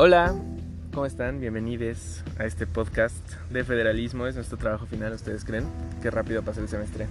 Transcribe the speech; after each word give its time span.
Hola, 0.00 0.32
¿cómo 0.94 1.06
están? 1.06 1.40
Bienvenidos 1.40 2.22
a 2.38 2.44
este 2.44 2.68
podcast 2.68 3.16
de 3.50 3.64
federalismo. 3.64 4.28
Es 4.28 4.36
nuestro 4.36 4.56
trabajo 4.56 4.86
final, 4.86 5.12
¿ustedes 5.12 5.44
creen? 5.44 5.64
Qué 6.00 6.08
rápido 6.08 6.44
pasa 6.44 6.60
el 6.60 6.68
semestre. 6.68 7.08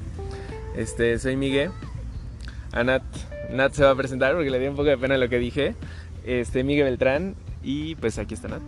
Este, 0.73 1.20
soy 1.20 1.36
Miguel. 1.36 1.71
A 2.71 2.86
Nat, 2.86 3.04
Nat 3.52 3.73
se 3.73 3.84
va 3.84 3.91
a 3.91 3.95
presentar 3.98 4.36
porque 4.36 4.50
le 4.50 4.58
dio 4.58 4.70
un 4.70 4.77
poco 4.77 4.88
de 4.88 4.98
pena 4.98 5.18
lo 5.18 5.27
que 5.27 5.38
dije. 5.38 5.76
Este, 6.26 6.63
Miguel 6.63 6.86
Beltrán. 6.86 7.36
Y 7.62 7.95
pues 7.95 8.18
aquí 8.20 8.36
está 8.36 8.48
Nat. 8.48 8.62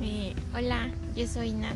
Eh, 0.00 0.34
hola, 0.54 0.88
yo 1.16 1.26
soy 1.26 1.50
Nat. 1.50 1.74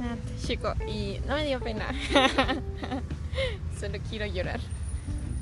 Nat, 0.00 0.18
chico, 0.44 0.74
y 0.88 1.20
no 1.28 1.36
me 1.36 1.46
dio 1.46 1.60
pena. 1.60 1.86
Solo 3.78 3.98
quiero 4.10 4.26
llorar. 4.26 4.58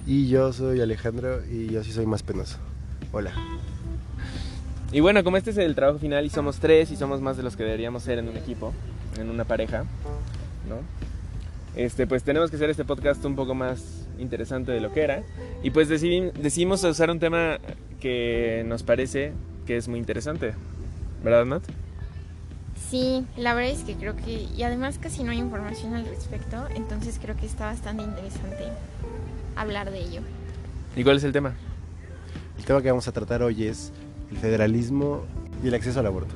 Y 0.07 0.29
yo 0.29 0.52
soy 0.52 0.83
Alejandro 0.83 1.43
y 1.47 1.69
yo 1.69 1.83
sí 1.83 1.93
soy 1.93 2.05
más 2.05 2.23
penoso. 2.23 2.59
Hola. 3.11 3.33
Y 4.93 5.01
bueno, 5.01 5.23
como 5.23 5.37
este 5.37 5.51
es 5.51 5.59
el 5.59 5.75
trabajo 5.77 6.01
final 6.01 6.25
y 6.25 6.30
somos 6.30 6.59
tres 6.59 6.91
y 6.91 6.97
somos 6.97 7.21
más 7.21 7.37
de 7.37 7.45
los 7.45 7.57
que 7.57 7.62
deberíamos 7.62 8.03
ser 8.03 8.19
en 8.19 8.29
un 8.29 8.37
equipo, 8.37 8.73
en 9.19 9.31
una 9.31 9.45
pareja, 9.45 9.85
¿no? 10.69 10.81
Este, 11.77 12.09
pues 12.09 12.25
tenemos 12.25 12.51
que 12.51 12.57
hacer 12.57 12.71
este 12.71 12.85
podcast 12.85 13.25
un 13.25 13.37
poco 13.37 13.55
más 13.55 14.09
interesante 14.19 14.73
de 14.73 14.81
lo 14.81 14.93
que 14.93 15.03
era. 15.03 15.23
Y 15.62 15.71
pues 15.71 15.89
decidimos 15.89 16.83
usar 16.83 17.11
un 17.11 17.21
tema 17.21 17.59
que 18.01 18.65
nos 18.67 18.83
parece 18.83 19.33
que 19.65 19.77
es 19.77 19.87
muy 19.87 20.01
interesante. 20.01 20.55
¿Verdad, 21.23 21.45
Nat? 21.45 21.62
Sí, 22.91 23.25
la 23.37 23.55
verdad 23.55 23.70
es 23.70 23.84
que 23.84 23.95
creo 23.95 24.17
que... 24.17 24.48
Y 24.57 24.65
además 24.65 24.98
casi 24.98 25.23
no 25.23 25.31
hay 25.31 25.39
información 25.39 25.95
al 25.95 26.07
respecto, 26.07 26.67
entonces 26.75 27.20
creo 27.23 27.37
que 27.37 27.47
está 27.47 27.67
bastante 27.67 28.03
interesante 28.03 28.65
hablar 29.55 29.93
de 29.93 30.01
ello. 30.01 30.23
¿Y 30.97 31.05
cuál 31.05 31.19
es 31.19 31.25
el 31.25 31.31
tema? 31.31 31.55
El 32.59 32.65
tema 32.65 32.83
que 32.83 32.91
vamos 32.91 33.07
a 33.07 33.12
tratar 33.12 33.45
hoy 33.45 33.69
es 33.69 33.93
el 34.31 34.36
federalismo 34.39 35.25
y 35.62 35.69
el 35.69 35.75
acceso 35.75 36.00
al 36.00 36.06
aborto. 36.06 36.34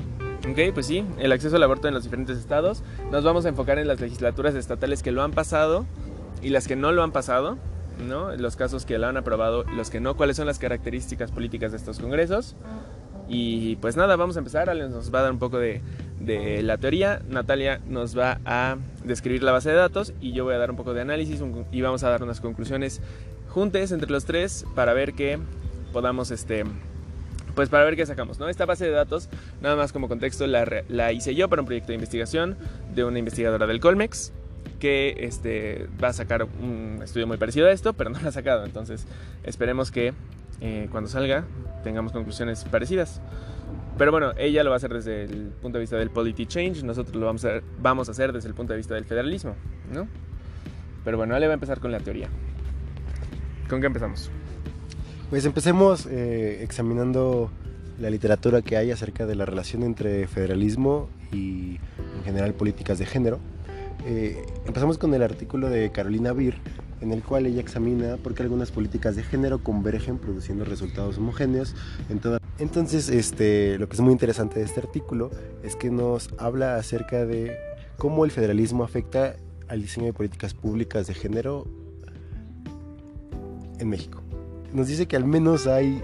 Ok, 0.51 0.75
pues 0.75 0.87
sí, 0.87 1.05
el 1.19 1.33
acceso 1.33 1.57
al 1.57 1.63
aborto 1.63 1.89
en 1.89 1.95
los 1.95 2.05
diferentes 2.05 2.37
estados. 2.37 2.83
Nos 3.11 3.25
vamos 3.25 3.47
a 3.47 3.49
enfocar 3.49 3.79
en 3.79 3.89
las 3.89 4.01
legislaturas 4.01 4.55
estatales 4.55 5.03
que 5.03 5.11
lo 5.11 5.23
han 5.23 5.33
pasado 5.33 5.87
y 6.43 6.51
las 6.51 6.69
que 6.69 6.77
no 6.77 6.93
lo 6.93 7.03
han 7.03 7.13
pasado, 7.13 7.57
¿no? 8.07 8.35
Los 8.37 8.57
casos 8.57 8.85
que 8.85 8.99
lo 8.99 9.07
han 9.07 9.17
aprobado, 9.17 9.65
los 9.65 9.89
que 9.89 10.01
no, 10.01 10.17
cuáles 10.17 10.37
son 10.37 10.47
las 10.47 10.59
características 10.59 11.31
políticas 11.31 11.73
de 11.73 11.79
estos 11.79 11.99
congresos. 11.99 12.57
Y 13.27 13.77
pues 13.77 13.97
nada, 13.97 14.17
vamos 14.17 14.37
a 14.37 14.41
empezar. 14.41 14.69
Ale 14.69 14.87
nos 14.89 15.15
va 15.15 15.21
a 15.21 15.23
dar 15.23 15.33
un 15.33 15.39
poco 15.39 15.59
de, 15.59 15.81
de, 16.21 16.63
la 16.63 16.77
teoría, 16.77 17.23
Natalia 17.29 17.81
nos 17.89 18.19
va 18.19 18.39
a 18.45 18.77
describir 19.03 19.43
la 19.43 19.53
base 19.53 19.71
de 19.71 19.77
datos 19.77 20.13
y 20.21 20.33
yo 20.33 20.45
voy 20.45 20.55
a 20.55 20.59
dar 20.59 20.71
un 20.71 20.77
poco 20.77 20.93
de 20.93 21.01
análisis 21.01 21.43
y 21.73 21.81
vamos 21.81 22.05
a 22.05 22.11
dar 22.11 22.23
unas 22.23 22.41
conclusiones 22.41 23.01
juntes 23.49 23.93
entre 23.93 24.11
los 24.11 24.27
tres 24.27 24.67
para 24.75 24.93
ver 24.93 25.15
que 25.15 25.39
podamos 25.93 26.31
este, 26.31 26.65
pues 27.55 27.69
para 27.69 27.85
ver 27.85 27.97
qué 27.97 28.07
sacamos, 28.07 28.39
¿no? 28.39 28.49
Esta 28.49 28.67
base 28.67 28.85
de 28.85 28.91
datos, 28.91 29.29
nada 29.61 29.77
más 29.77 29.93
como 29.93 30.09
contexto, 30.09 30.47
la, 30.47 31.13
hice 31.13 31.35
yo 31.35 31.49
para 31.49 31.63
un 31.63 31.67
proyecto 31.67 31.89
de 31.89 31.95
investigación 31.95 32.57
de 32.95 33.05
una 33.05 33.19
investigadora 33.19 33.67
del 33.67 33.81
Colmex 33.81 34.33
que 34.79 35.17
este, 35.21 35.89
va 36.03 36.09
a 36.09 36.13
sacar 36.13 36.45
un 36.45 37.01
estudio 37.03 37.27
muy 37.27 37.37
parecido 37.37 37.67
a 37.67 37.73
esto, 37.73 37.93
pero 37.95 38.11
no 38.11 38.21
lo 38.21 38.29
ha 38.29 38.33
sacado. 38.33 38.65
Entonces 38.65 39.07
esperemos 39.45 39.91
que 39.91 40.13
eh, 40.61 40.89
cuando 40.91 41.09
salga 41.09 41.45
tengamos 41.83 42.13
conclusiones 42.13 42.65
parecidas. 42.65 43.21
Pero 43.97 44.11
bueno, 44.11 44.33
ella 44.37 44.65
lo 44.65 44.71
va 44.71 44.77
a 44.77 44.79
hacer 44.79 44.93
desde 44.93 45.25
el 45.25 45.53
punto 45.63 45.79
de 45.79 45.83
vista 45.83 45.97
del 45.97 46.11
polity 46.11 46.47
change, 46.47 46.83
nosotros 46.83 47.15
lo 47.15 47.27
vamos 47.27 47.45
a, 47.45 47.61
vamos 47.79 48.09
a 48.09 48.13
hacer 48.13 48.33
desde 48.33 48.49
el 48.49 48.55
punto 48.55 48.73
de 48.73 48.79
vista 48.79 48.95
del 48.95 49.05
federalismo, 49.05 49.55
¿no? 49.93 50.09
Pero 51.05 51.17
bueno, 51.17 51.35
Ale 51.35 51.47
va 51.47 51.53
a 51.53 51.55
empezar 51.55 51.79
con 51.79 51.93
la 51.93 52.01
teoría. 52.01 52.29
¿Con 53.69 53.81
qué 53.81 53.87
empezamos? 53.87 54.31
Pues 55.31 55.45
empecemos 55.47 56.07
eh, 56.07 56.61
examinando 56.63 57.51
la 57.99 58.11
literatura 58.11 58.63
que 58.63 58.77
hay 58.77 58.91
acerca 58.91 59.27
de 59.27 59.35
la 59.35 59.45
relación 59.45 59.83
entre 59.83 60.27
federalismo 60.27 61.09
y 61.33 61.79
en 62.19 62.25
general 62.25 62.55
políticas 62.55 62.99
de 62.99 63.07
género. 63.07 63.39
Eh, 64.07 64.45
empezamos 64.67 64.99
con 64.99 65.15
el 65.15 65.23
artículo 65.23 65.71
de 65.71 65.91
Carolina 65.91 66.33
Beer, 66.33 66.57
en 67.01 67.11
el 67.11 67.23
cual 67.23 67.47
ella 67.47 67.61
examina 67.61 68.17
por 68.19 68.35
qué 68.35 68.43
algunas 68.43 68.71
políticas 68.71 69.17
de 69.17 69.23
género 69.23 69.63
convergen 69.63 70.19
produciendo 70.19 70.65
resultados 70.65 71.17
homogéneos 71.19 71.75
en 72.09 72.19
toda 72.19 72.39
entonces 72.59 73.09
este 73.09 73.79
lo 73.79 73.89
que 73.89 73.95
es 73.95 74.01
muy 74.01 74.13
interesante 74.13 74.61
de 74.61 74.65
este 74.65 74.81
artículo 74.81 75.31
es 75.63 75.75
que 75.75 75.91
nos 75.91 76.31
habla 76.39 76.77
acerca 76.77 77.25
de 77.27 77.57
cómo 77.99 78.25
el 78.25 78.31
federalismo 78.31 78.85
afecta 78.85 79.37
al 79.69 79.83
diseño 79.83 80.07
de 80.07 80.13
políticas 80.13 80.55
públicas 80.55 81.07
de 81.07 81.15
género 81.15 81.67
en 83.79 83.89
México 83.89 84.24
nos 84.75 84.89
dice 84.89 85.07
que 85.07 85.17
al 85.17 85.25
menos 85.25 85.67
hay 85.67 86.03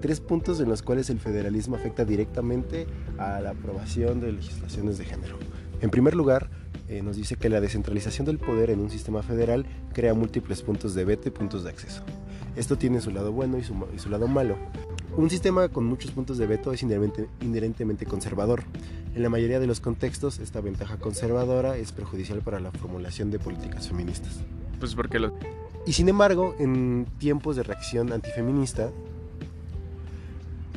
tres 0.00 0.20
puntos 0.20 0.58
en 0.60 0.68
los 0.68 0.82
cuales 0.82 1.10
el 1.10 1.20
federalismo 1.20 1.76
afecta 1.76 2.04
directamente 2.04 2.86
a 3.18 3.40
la 3.40 3.50
aprobación 3.50 4.20
de 4.20 4.32
legislaciones 4.32 4.98
de 4.98 5.04
género. 5.04 5.38
En 5.80 5.90
primer 5.90 6.14
lugar, 6.14 6.48
eh, 6.88 7.02
nos 7.02 7.16
dice 7.16 7.36
que 7.36 7.48
la 7.48 7.60
descentralización 7.60 8.26
del 8.26 8.38
poder 8.38 8.70
en 8.70 8.80
un 8.80 8.90
sistema 8.90 9.22
federal 9.22 9.66
crea 9.92 10.14
múltiples 10.14 10.62
puntos 10.62 10.94
de 10.94 11.04
veto 11.04 11.28
y 11.28 11.30
puntos 11.30 11.62
de 11.64 11.70
acceso. 11.70 12.02
Esto 12.56 12.78
tiene 12.78 13.02
su 13.02 13.10
lado 13.10 13.32
bueno 13.32 13.58
y 13.58 13.64
su, 13.98 14.08
lado 14.08 14.28
malo. 14.28 14.56
Un 15.14 15.28
sistema 15.28 15.68
con 15.68 15.84
muchos 15.84 16.10
puntos 16.10 16.38
de 16.38 16.46
veto 16.46 16.72
es 16.72 16.82
inherentemente 16.82 18.06
conservador. 18.06 18.62
En 19.14 19.22
la 19.22 19.28
mayoría 19.28 19.60
de 19.60 19.66
los 19.66 19.80
contextos, 19.80 20.38
esta 20.38 20.62
ventaja 20.62 20.96
conservadora 20.96 21.76
es 21.76 21.92
perjudicial 21.92 22.40
para 22.40 22.60
la 22.60 22.70
formulación 22.70 23.30
de 23.30 23.38
políticas 23.38 23.88
feministas. 23.88 24.40
Pues 24.78 24.94
porque 24.94 25.18
lo... 25.18 25.34
Y 25.86 25.92
sin 25.92 26.08
embargo, 26.08 26.56
en 26.58 27.06
tiempos 27.18 27.54
de 27.54 27.62
reacción 27.62 28.12
antifeminista, 28.12 28.90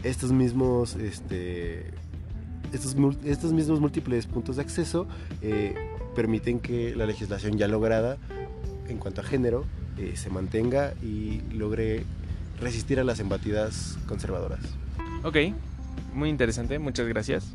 estos 0.04 0.32
mismos, 0.32 0.96
este, 0.96 1.86
estos, 2.72 2.96
estos 3.26 3.52
mismos 3.52 3.80
múltiples 3.80 4.28
puntos 4.28 4.58
de 4.58 4.62
acceso 4.62 5.08
eh, 5.42 5.74
permiten 6.16 6.60
que 6.60 6.96
la 6.96 7.08
legislación 7.08 7.58
ya 7.58 7.68
lograda 7.68 8.18
en 8.88 8.98
cuanto 8.98 9.22
a 9.22 9.24
género 9.24 9.66
eh, 9.98 10.14
se 10.16 10.30
mantenga 10.30 10.94
y 11.02 11.42
logre 11.54 12.04
resistir 12.62 13.00
a 13.00 13.04
las 13.04 13.20
embatidas 13.20 13.98
conservadoras. 14.08 14.60
Ok, 15.24 15.38
muy 16.14 16.30
interesante, 16.30 16.78
muchas 16.78 17.08
gracias. 17.08 17.48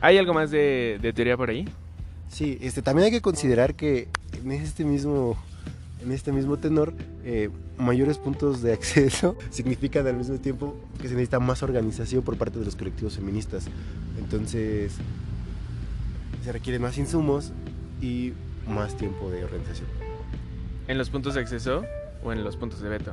¿Hay 0.00 0.16
algo 0.16 0.32
más 0.32 0.52
de, 0.52 0.98
de 1.02 1.12
teoría 1.12 1.36
por 1.36 1.50
ahí? 1.50 1.68
Sí, 2.28 2.56
este, 2.60 2.82
también 2.82 3.06
hay 3.06 3.10
que 3.10 3.20
considerar 3.20 3.74
que 3.74 4.08
en 4.32 4.52
este 4.52 4.84
mismo 4.84 5.36
en 6.02 6.12
este 6.12 6.32
mismo 6.32 6.56
tenor, 6.58 6.94
eh, 7.24 7.50
mayores 7.76 8.18
puntos 8.18 8.62
de 8.62 8.72
acceso 8.74 9.36
significan 9.50 10.06
al 10.06 10.16
mismo 10.16 10.38
tiempo 10.38 10.76
que 11.00 11.08
se 11.08 11.14
necesita 11.14 11.40
más 11.40 11.62
organización 11.62 12.22
por 12.22 12.36
parte 12.36 12.58
de 12.58 12.64
los 12.64 12.76
colectivos 12.76 13.16
feministas. 13.16 13.66
Entonces, 14.18 14.94
se 16.44 16.52
requieren 16.52 16.82
más 16.82 16.98
insumos 16.98 17.52
y 18.00 18.32
más 18.68 18.96
tiempo 18.96 19.30
de 19.30 19.44
organización. 19.44 19.88
¿En 20.86 20.98
los 20.98 21.10
puntos 21.10 21.34
de 21.34 21.40
acceso 21.40 21.84
o 22.24 22.32
en 22.32 22.44
los 22.44 22.56
puntos 22.56 22.80
de 22.80 22.88
veto? 22.88 23.12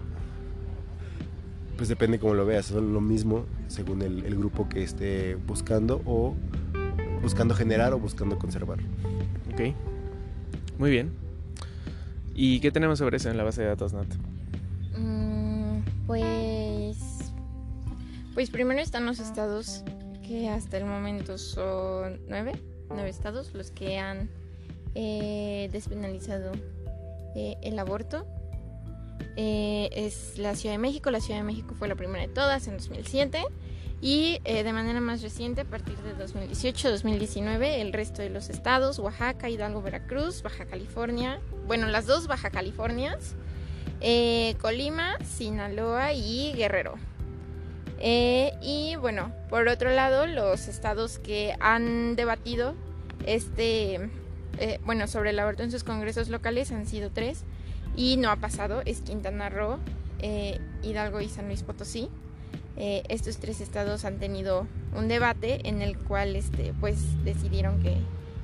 Pues 1.78 1.90
depende 1.90 2.19
cómo 2.19 2.34
lo 2.34 2.46
veas, 2.46 2.67
son 2.67 2.94
lo 2.94 3.02
mismo 3.02 3.46
según 3.67 4.02
el, 4.02 4.25
el 4.25 4.38
grupo 4.38 4.69
que 4.69 4.81
esté 4.81 5.35
buscando 5.35 6.02
o 6.06 6.35
buscando 7.22 7.53
generar 7.53 7.94
o 7.94 8.00
buscando 8.00 8.38
conservar. 8.40 8.79
Ok, 9.52 9.73
muy 10.78 10.91
bien. 10.91 11.25
¿Y 12.35 12.59
qué 12.59 12.69
tenemos 12.69 13.00
sobre 13.00 13.18
eso 13.18 13.29
en 13.29 13.38
la 13.38 13.44
base 13.44 13.62
de 13.62 13.69
datos, 13.69 13.94
Nat? 13.94 14.13
Mm, 14.97 15.79
pues. 16.06 16.97
Pues 18.34 18.50
primero 18.50 18.81
están 18.81 19.06
los 19.06 19.19
estados 19.19 19.84
que 20.28 20.50
hasta 20.50 20.78
el 20.78 20.85
momento 20.85 21.38
son 21.38 22.19
nueve, 22.28 22.51
nueve 22.90 23.09
estados 23.09 23.53
los 23.53 23.72
que 23.72 23.97
han 23.97 24.29
eh, 24.94 25.69
despenalizado 25.72 26.51
eh, 27.35 27.56
el 27.63 27.79
aborto. 27.79 28.28
Eh, 29.38 29.90
es 29.94 30.38
la 30.38 30.56
Ciudad 30.56 30.75
de 30.75 30.79
México. 30.79 31.12
La 31.12 31.22
Ciudad 31.22 31.40
de 31.40 31.46
México 31.46 31.73
fue 31.76 31.88
la 31.88 31.96
primera 31.96 32.28
de 32.28 32.34
todas 32.34 32.67
en 32.67 32.78
2007. 32.78 33.46
Y 34.07 34.40
de 34.43 34.72
manera 34.72 35.02
más 35.02 35.23
reciente, 35.23 35.61
a 35.61 35.66
partir 35.66 35.97
de 35.97 36.16
2018-2019, 36.16 37.79
el 37.79 37.91
resto 37.91 38.22
de 38.22 38.29
los 38.29 38.52
estados, 38.52 38.99
Oaxaca, 38.99 39.49
Hidalgo, 39.49 39.81
Veracruz, 39.81 40.43
Baja 40.43 40.66
California, 40.66 41.41
bueno, 41.66 41.87
las 41.87 42.05
dos 42.05 42.28
Baja 42.28 42.52
Californias, 42.52 43.34
eh, 44.02 44.57
Colima, 44.61 45.17
Sinaloa 45.25 46.13
y 46.13 46.53
Guerrero. 46.53 46.93
Eh, 47.99 48.53
y 48.61 48.96
bueno, 48.97 49.31
por 49.49 49.67
otro 49.67 49.90
lado, 49.90 50.28
los 50.28 50.67
estados 50.67 51.17
que 51.17 51.55
han 51.59 52.16
debatido 52.16 52.75
este, 53.25 54.11
eh, 54.59 54.79
bueno, 54.85 55.07
sobre 55.07 55.31
el 55.31 55.40
aborto 55.40 55.63
en 55.63 55.72
sus 55.72 55.84
congresos 55.84 56.29
locales 56.29 56.72
han 56.72 56.85
sido 56.85 57.09
tres 57.09 57.43
y 57.96 58.17
no 58.17 58.29
ha 58.29 58.35
pasado, 58.35 58.84
es 58.85 59.02
Quintana 59.02 59.49
Roo, 59.49 59.79
Hidalgo 60.84 61.22
y 61.22 61.28
San 61.29 61.47
Luis 61.47 61.63
Potosí. 61.63 62.07
Estos 62.78 63.38
tres 63.38 63.62
estados 63.62 64.04
han 64.04 64.18
tenido 64.20 64.68
un 64.98 65.08
debate 65.08 65.68
en 65.68 65.82
el 65.82 65.98
cual 65.98 66.36
este, 66.36 66.74
pues 66.80 67.24
decidieron 67.24 67.82
que 67.82 67.98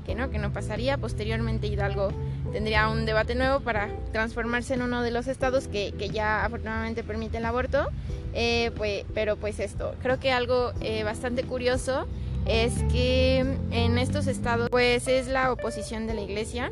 que 0.06 0.16
no, 0.16 0.30
que 0.30 0.39
no 0.39 0.51
pasaría. 0.51 0.98
Posteriormente 0.98 1.68
Hidalgo 1.68 2.10
tendría 2.51 2.89
un 2.89 3.06
debate 3.06 3.36
nuevo 3.36 3.60
para 3.62 3.89
transformarse 4.12 4.74
en 4.74 4.81
uno 4.81 5.04
de 5.04 5.12
los 5.12 5.28
estados 5.28 5.68
que, 5.68 5.94
que 5.98 6.10
ya 6.10 6.44
afortunadamente 6.44 7.04
permite 7.04 7.38
el 7.38 7.45
aborto. 7.45 7.88
Eh, 8.33 8.72
pues, 8.78 9.04
pero 9.13 9.36
pues 9.36 9.60
esto, 9.60 9.94
creo 10.01 10.19
que 10.19 10.31
algo 10.31 10.72
eh, 10.80 11.04
bastante 11.04 11.44
curioso 11.44 12.07
es 12.45 12.74
que 12.92 13.39
en 13.72 13.98
estos 13.98 14.28
estados 14.28 14.69
pues 14.69 15.07
es 15.07 15.28
la 15.28 15.51
oposición 15.51 16.07
de 16.07 16.13
la 16.13 16.22
iglesia, 16.22 16.72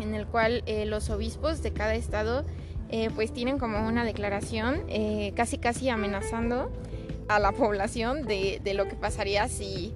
en 0.00 0.14
el 0.14 0.26
cual 0.26 0.62
eh, 0.66 0.86
los 0.86 1.10
obispos 1.10 1.62
de 1.62 1.72
cada 1.72 1.94
estado 1.94 2.44
pues 3.14 3.32
tienen 3.32 3.58
como 3.58 3.86
una 3.86 4.04
declaración 4.04 4.82
casi 5.34 5.58
casi 5.58 5.88
amenazando 5.88 6.70
a 7.28 7.38
la 7.38 7.52
población 7.52 8.26
de, 8.26 8.60
de 8.62 8.74
lo 8.74 8.86
que 8.88 8.94
pasaría 8.94 9.48
si 9.48 9.94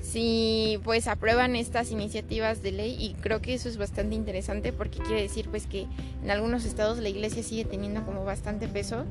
si 0.00 0.80
pues 0.82 1.06
aprueban 1.08 1.56
estas 1.56 1.90
iniciativas 1.90 2.62
de 2.62 2.72
ley 2.72 2.96
y 2.98 3.14
creo 3.20 3.40
que 3.42 3.54
eso 3.54 3.68
es 3.68 3.76
bastante 3.76 4.14
interesante 4.14 4.72
porque 4.72 4.98
quiere 4.98 5.22
decir 5.22 5.48
pues 5.50 5.66
que 5.66 5.86
en 6.22 6.30
algunos 6.30 6.64
estados 6.64 6.98
la 6.98 7.08
iglesia 7.08 7.42
sigue 7.42 7.64
teniendo 7.64 8.04
como 8.04 8.24
bastante 8.24 8.66
peso 8.66 9.04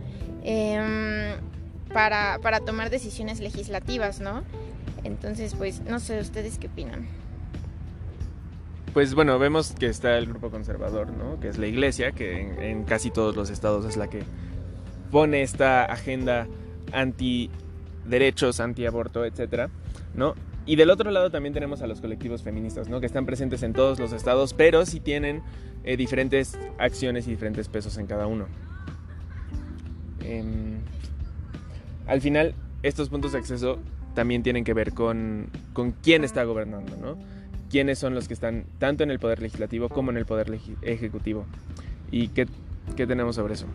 em, 0.43 1.35
para, 1.93 2.39
para 2.41 2.59
tomar 2.59 2.89
decisiones 2.89 3.39
legislativas, 3.39 4.19
¿no? 4.19 4.43
Entonces 5.03 5.53
pues 5.55 5.81
no 5.81 5.99
sé 5.99 6.19
ustedes 6.19 6.57
qué 6.57 6.67
opinan. 6.67 7.07
Pues 8.99 9.15
bueno, 9.15 9.39
vemos 9.39 9.71
que 9.71 9.85
está 9.85 10.17
el 10.17 10.25
grupo 10.25 10.49
conservador, 10.49 11.09
¿no? 11.13 11.39
Que 11.39 11.47
es 11.47 11.57
la 11.57 11.67
iglesia, 11.67 12.11
que 12.11 12.69
en, 12.69 12.83
casi 12.83 13.11
todos 13.11 13.33
los 13.33 13.49
estados 13.49 13.85
es 13.85 13.95
la 13.95 14.09
que 14.09 14.23
pone 15.09 15.41
esta 15.41 15.85
agenda 15.85 16.47
anti 16.91 17.49
derechos, 18.05 18.59
anti 18.59 18.85
aborto, 18.85 19.23
etcétera, 19.23 19.69
¿no? 20.15 20.35
Y 20.65 20.75
del 20.75 20.89
otro 20.89 21.11
lado 21.11 21.31
también 21.31 21.53
tenemos 21.53 21.81
a 21.81 21.87
los 21.87 22.01
colectivos 22.01 22.43
feministas, 22.43 22.89
¿no? 22.89 22.99
que 22.99 23.05
están 23.05 23.25
presentes 23.25 23.63
en 23.63 23.71
todos 23.71 23.99
los 23.99 24.11
estados, 24.11 24.53
pero 24.53 24.85
sí 24.85 24.99
tienen 24.99 25.43
eh, 25.85 25.95
diferentes 25.95 26.59
acciones 26.77 27.25
y 27.25 27.29
diferentes 27.29 27.69
pesos 27.69 27.97
en 27.97 28.05
cada 28.05 28.27
uno. 28.27 28.47
Em, 30.25 30.79
al 32.05 32.19
final, 32.19 32.53
estos 32.83 33.07
puntos 33.07 33.31
de 33.31 33.37
acceso 33.37 33.79
también 34.13 34.43
tienen 34.43 34.65
que 34.65 34.73
ver 34.73 34.93
con, 34.93 35.47
con 35.71 35.93
quién 35.93 36.25
está 36.25 36.43
gobernando, 36.43 36.97
¿no? 36.97 37.38
Quiénes 37.69 37.99
son 37.99 38.15
los 38.15 38.27
que 38.27 38.33
están 38.33 38.65
tanto 38.79 39.03
en 39.03 39.11
el 39.11 39.19
poder 39.19 39.41
legislativo 39.41 39.89
como 39.89 40.11
en 40.11 40.17
el 40.17 40.25
poder 40.25 40.59
ejecutivo. 40.81 41.45
¿Y 42.11 42.29
qué, 42.29 42.47
qué 42.95 43.05
tenemos 43.05 43.35
sobre 43.35 43.53
eso? 43.53 43.67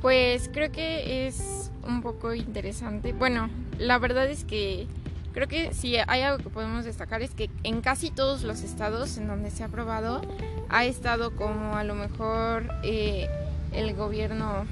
Pues 0.00 0.50
creo 0.52 0.70
que 0.70 1.26
es 1.26 1.70
un 1.86 2.02
poco 2.02 2.34
interesante. 2.34 3.12
Bueno, 3.12 3.48
la 3.78 3.98
verdad 3.98 4.28
es 4.28 4.44
que 4.44 4.86
Creo 5.34 5.48
que 5.48 5.74
si 5.74 5.96
hay 5.96 6.22
algo 6.22 6.38
que 6.44 6.48
podemos 6.48 6.84
destacar 6.84 7.20
es 7.20 7.32
que 7.32 7.50
en 7.64 7.80
casi 7.80 8.10
todos 8.10 8.44
los 8.44 8.62
estados 8.62 9.18
en 9.18 9.26
donde 9.26 9.50
se 9.50 9.64
ha 9.64 9.66
aprobado 9.66 10.22
ha 10.68 10.84
estado 10.84 11.34
como 11.34 11.76
a 11.76 11.82
lo 11.82 11.96
mejor 11.96 12.68
eh, 12.84 13.28
el 13.72 13.94
gobierno 13.94 14.64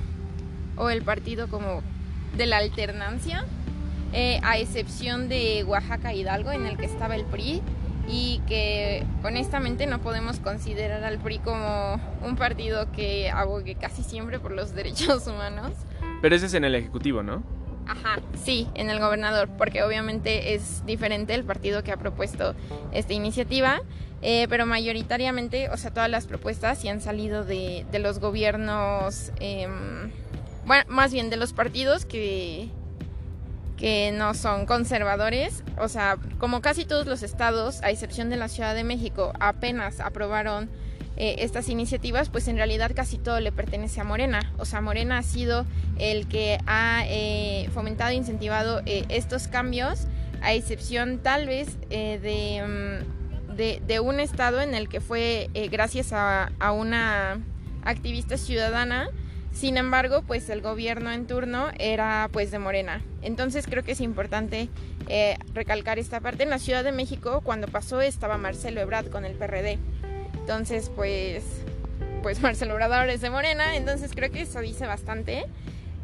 o 0.76 0.88
el 0.88 1.02
partido 1.02 1.48
como 1.48 1.82
de 2.36 2.46
la 2.46 2.58
alternancia, 2.58 3.44
eh, 4.12 4.40
a 4.42 4.58
excepción 4.58 5.28
de 5.28 5.64
Oaxaca 5.64 6.12
Hidalgo 6.12 6.52
en 6.52 6.66
el 6.66 6.76
que 6.76 6.86
estaba 6.86 7.16
el 7.16 7.24
PRI 7.24 7.62
y 8.08 8.40
que 8.46 9.06
honestamente 9.22 9.86
no 9.86 10.00
podemos 10.00 10.38
considerar 10.40 11.04
al 11.04 11.18
PRI 11.18 11.38
como 11.38 12.00
un 12.22 12.36
partido 12.36 12.90
que 12.92 13.30
abogue 13.30 13.74
casi 13.76 14.02
siempre 14.02 14.38
por 14.38 14.52
los 14.52 14.74
derechos 14.74 15.26
humanos. 15.26 15.72
Pero 16.20 16.36
ese 16.36 16.46
es 16.46 16.54
en 16.54 16.64
el 16.64 16.74
Ejecutivo, 16.74 17.22
¿no? 17.22 17.42
Ajá, 17.86 18.20
sí, 18.44 18.68
en 18.74 18.90
el 18.90 19.00
gobernador, 19.00 19.48
porque 19.58 19.82
obviamente 19.82 20.54
es 20.54 20.84
diferente 20.86 21.34
el 21.34 21.44
partido 21.44 21.82
que 21.82 21.90
ha 21.90 21.96
propuesto 21.96 22.54
esta 22.92 23.12
iniciativa, 23.12 23.80
eh, 24.22 24.46
pero 24.48 24.66
mayoritariamente, 24.66 25.68
o 25.68 25.76
sea, 25.76 25.90
todas 25.90 26.08
las 26.08 26.26
propuestas 26.26 26.78
sí 26.78 26.88
han 26.88 27.00
salido 27.00 27.44
de, 27.44 27.84
los 27.98 28.20
gobiernos, 28.20 29.32
em, 29.40 30.12
bueno, 30.64 30.84
más 30.88 31.12
bien 31.12 31.28
de 31.28 31.36
los 31.36 31.52
partidos 31.52 32.04
que, 32.04 32.68
que 33.82 34.12
no 34.12 34.32
son 34.32 34.64
conservadores, 34.64 35.64
o 35.76 35.88
sea, 35.88 36.16
como 36.38 36.60
casi 36.60 36.84
todos 36.84 37.04
los 37.08 37.24
estados, 37.24 37.82
a 37.82 37.90
excepción 37.90 38.30
de 38.30 38.36
la 38.36 38.46
Ciudad 38.46 38.76
de 38.76 38.84
México, 38.84 39.32
apenas 39.40 39.98
aprobaron 39.98 40.70
eh, 41.16 41.34
estas 41.38 41.68
iniciativas, 41.68 42.28
pues 42.28 42.46
en 42.46 42.58
realidad 42.58 42.92
casi 42.94 43.18
todo 43.18 43.40
le 43.40 43.50
pertenece 43.50 44.00
a 44.00 44.04
Morena. 44.04 44.52
O 44.58 44.66
sea, 44.66 44.80
Morena 44.80 45.18
ha 45.18 45.24
sido 45.24 45.66
el 45.98 46.28
que 46.28 46.60
ha 46.68 47.02
eh, 47.08 47.68
fomentado 47.74 48.10
e 48.10 48.14
incentivado 48.14 48.82
eh, 48.86 49.04
estos 49.08 49.48
cambios, 49.48 50.06
a 50.42 50.52
excepción 50.52 51.18
tal 51.18 51.48
vez 51.48 51.76
mm, 51.88 53.56
de, 53.56 53.82
de, 53.84 53.98
un 53.98 54.20
estado 54.20 54.60
en 54.60 54.76
el 54.76 54.88
que 54.88 55.00
fue 55.00 55.50
gracias 55.72 56.12
a, 56.12 56.52
una 56.72 57.40
activista 57.82 58.36
ciudadana. 58.36 59.08
Sin 59.52 59.76
embargo, 59.76 60.22
pues 60.22 60.48
el 60.48 60.62
gobierno 60.62 61.12
en 61.12 61.26
turno 61.26 61.68
era 61.78 62.28
pues 62.32 62.50
de 62.50 62.58
Morena. 62.58 63.02
Entonces 63.22 63.66
creo 63.66 63.82
que 63.84 63.92
es 63.92 64.00
importante 64.00 64.68
recalcar 65.54 65.98
esta 65.98 66.20
parte. 66.20 66.42
En 66.42 66.50
la 66.50 66.58
Ciudad 66.58 66.82
de 66.84 66.92
México, 66.92 67.42
cuando 67.44 67.68
pasó, 67.68 68.00
estaba 68.00 68.38
Marcelo 68.38 68.80
Ebrard 68.80 69.10
con 69.10 69.24
el 69.24 69.34
PRD. 69.34 69.78
Entonces, 70.42 70.90
pues, 70.94 71.44
pues 72.22 72.40
Marcelo 72.42 72.74
Obrador 72.74 73.08
es 73.08 73.20
de 73.20 73.30
Morena, 73.30 73.76
entonces 73.76 74.12
creo 74.14 74.30
que 74.30 74.42
eso 74.42 74.60
dice 74.60 74.86
bastante. 74.86 75.44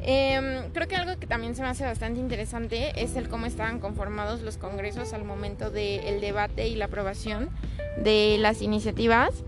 Em, 0.00 0.70
creo 0.72 0.86
que 0.86 0.94
algo 0.94 1.18
que 1.18 1.26
también 1.26 1.56
se 1.56 1.62
me 1.62 1.68
hace 1.68 1.84
bastante 1.84 2.20
interesante 2.20 2.92
es 3.02 3.16
el 3.16 3.28
cómo 3.28 3.46
estaban 3.46 3.80
conformados 3.80 4.42
los 4.42 4.56
congresos 4.56 5.12
al 5.12 5.24
momento 5.24 5.70
del 5.70 6.20
debate 6.20 6.68
y 6.68 6.76
la 6.76 6.84
aprobación 6.84 7.50
de 7.96 8.36
las 8.38 8.62
iniciativas, 8.62 9.42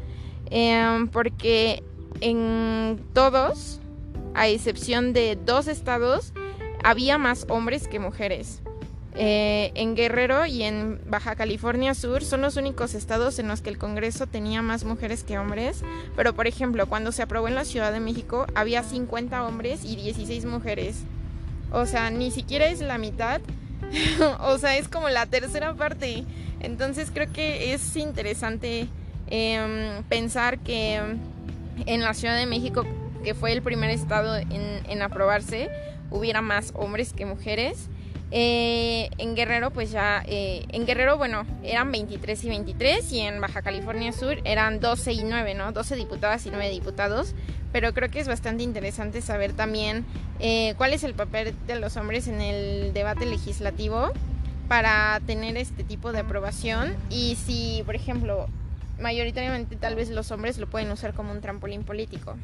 em, 0.50 1.06
porque 1.06 1.85
en 2.20 3.00
todos, 3.14 3.80
a 4.35 4.49
excepción 4.49 5.12
de 5.12 5.37
dos 5.37 5.69
estados, 5.69 6.33
había 6.83 7.19
más 7.19 7.47
hombres 7.49 7.89
que 7.89 7.99
mujeres. 7.99 8.62
Eh, 9.17 9.73
en 9.75 9.97
Guerrero 9.97 10.47
y 10.47 10.62
en 10.62 11.01
Baja 11.07 11.35
California 11.35 11.95
Sur 11.95 12.25
son 12.25 12.43
los 12.43 12.57
únicos 12.57 12.95
estados 12.95 13.41
en 13.41 13.49
los 13.49 13.61
que 13.61 13.69
el 13.69 13.77
Congreso 13.77 14.29
tenía 14.29 14.62
más 14.62 14.85
mujeres 14.85 15.25
que 15.25 15.37
hombres, 15.37 15.83
pero 16.15 16.35
por 16.35 16.47
ejemplo, 16.47 16.87
cuando 16.87 17.11
se 17.11 17.23
aprobó 17.23 17.49
en 17.49 17.57
la 17.57 17.65
Ciudad 17.65 17.93
de 17.93 17.99
México 17.99 18.47
había 18.55 18.85
50 18.85 19.45
hombres 19.45 19.85
y 19.85 19.97
16 19.97 20.45
mujeres. 20.45 21.03
O 21.73 21.87
sea, 21.87 22.11
ni 22.11 22.31
siquiera 22.31 22.67
es 22.67 22.81
la 22.81 22.99
mitad, 22.99 23.41
o 24.41 24.59
sea, 24.59 24.77
es 24.77 24.89
como 24.89 25.09
la 25.09 25.27
tercera 25.27 25.75
parte. 25.75 26.25
Entonces 26.61 27.11
creo 27.12 27.33
que 27.33 27.73
es 27.73 27.97
interesante 27.97 28.87
em, 29.29 30.05
pensar 30.05 30.61
que 30.61 31.01
en 31.87 32.01
la 32.01 32.15
Ciudad 32.15 32.37
de 32.37 32.47
México, 32.47 32.85
que 33.23 33.35
fue 33.35 33.53
el 33.53 33.63
primer 33.63 33.91
estado 33.91 34.37
en, 34.37 35.03
aprobarse, 35.03 35.71
hubiera 36.11 36.43
más 36.43 36.73
hombres 36.75 37.12
que 37.12 37.27
mujeres. 37.27 37.89
Eh, 38.33 39.11
en 39.19 39.35
Guerrero, 39.35 39.71
pues 39.71 39.91
ya, 39.91 40.23
eh, 40.27 40.65
en 40.69 40.87
Guerrero, 40.87 41.17
bueno, 41.17 41.45
eran 41.65 41.91
23 41.91 42.45
y 42.45 42.49
23 42.49 43.12
y 43.12 43.21
en 43.21 43.41
Baja 43.41 43.62
California 43.62 44.12
Sur 44.12 44.39
eran 44.45 44.79
12 44.79 45.12
y 45.12 45.25
9, 45.25 45.55
¿no? 45.55 45.73
12 45.73 45.97
diputadas 45.97 46.47
y 46.47 46.50
9 46.50 46.71
diputados. 46.71 47.35
Pero 47.73 47.93
creo 47.93 48.11
que 48.11 48.21
es 48.21 48.29
bastante 48.29 48.62
interesante 48.62 49.21
saber 49.21 49.53
también 49.53 50.05
eh, 50.39 50.75
cuál 50.77 50.93
es 50.93 51.05
el 51.05 51.15
papel 51.15 51.55
de 51.67 51.79
los 51.79 51.97
hombres 51.97 52.29
en 52.29 52.41
el 52.41 52.93
debate 52.93 53.27
legislativo 53.27 54.11
para 54.69 55.21
tener 55.27 55.57
este 55.57 55.83
tipo 55.83 56.12
de 56.12 56.21
aprobación 56.21 56.95
y 57.11 57.37
si, 57.37 57.83
por 57.85 57.97
ejemplo, 57.97 58.47
mayoritariamente 59.00 59.77
tal 59.77 59.97
vez 59.97 60.11
los 60.11 60.31
hombres 60.31 60.59
lo 60.59 60.69
pueden 60.69 60.91
usar 60.93 61.15
como 61.15 61.33
un 61.33 61.41
trampolín 61.41 61.83
político. 61.83 62.37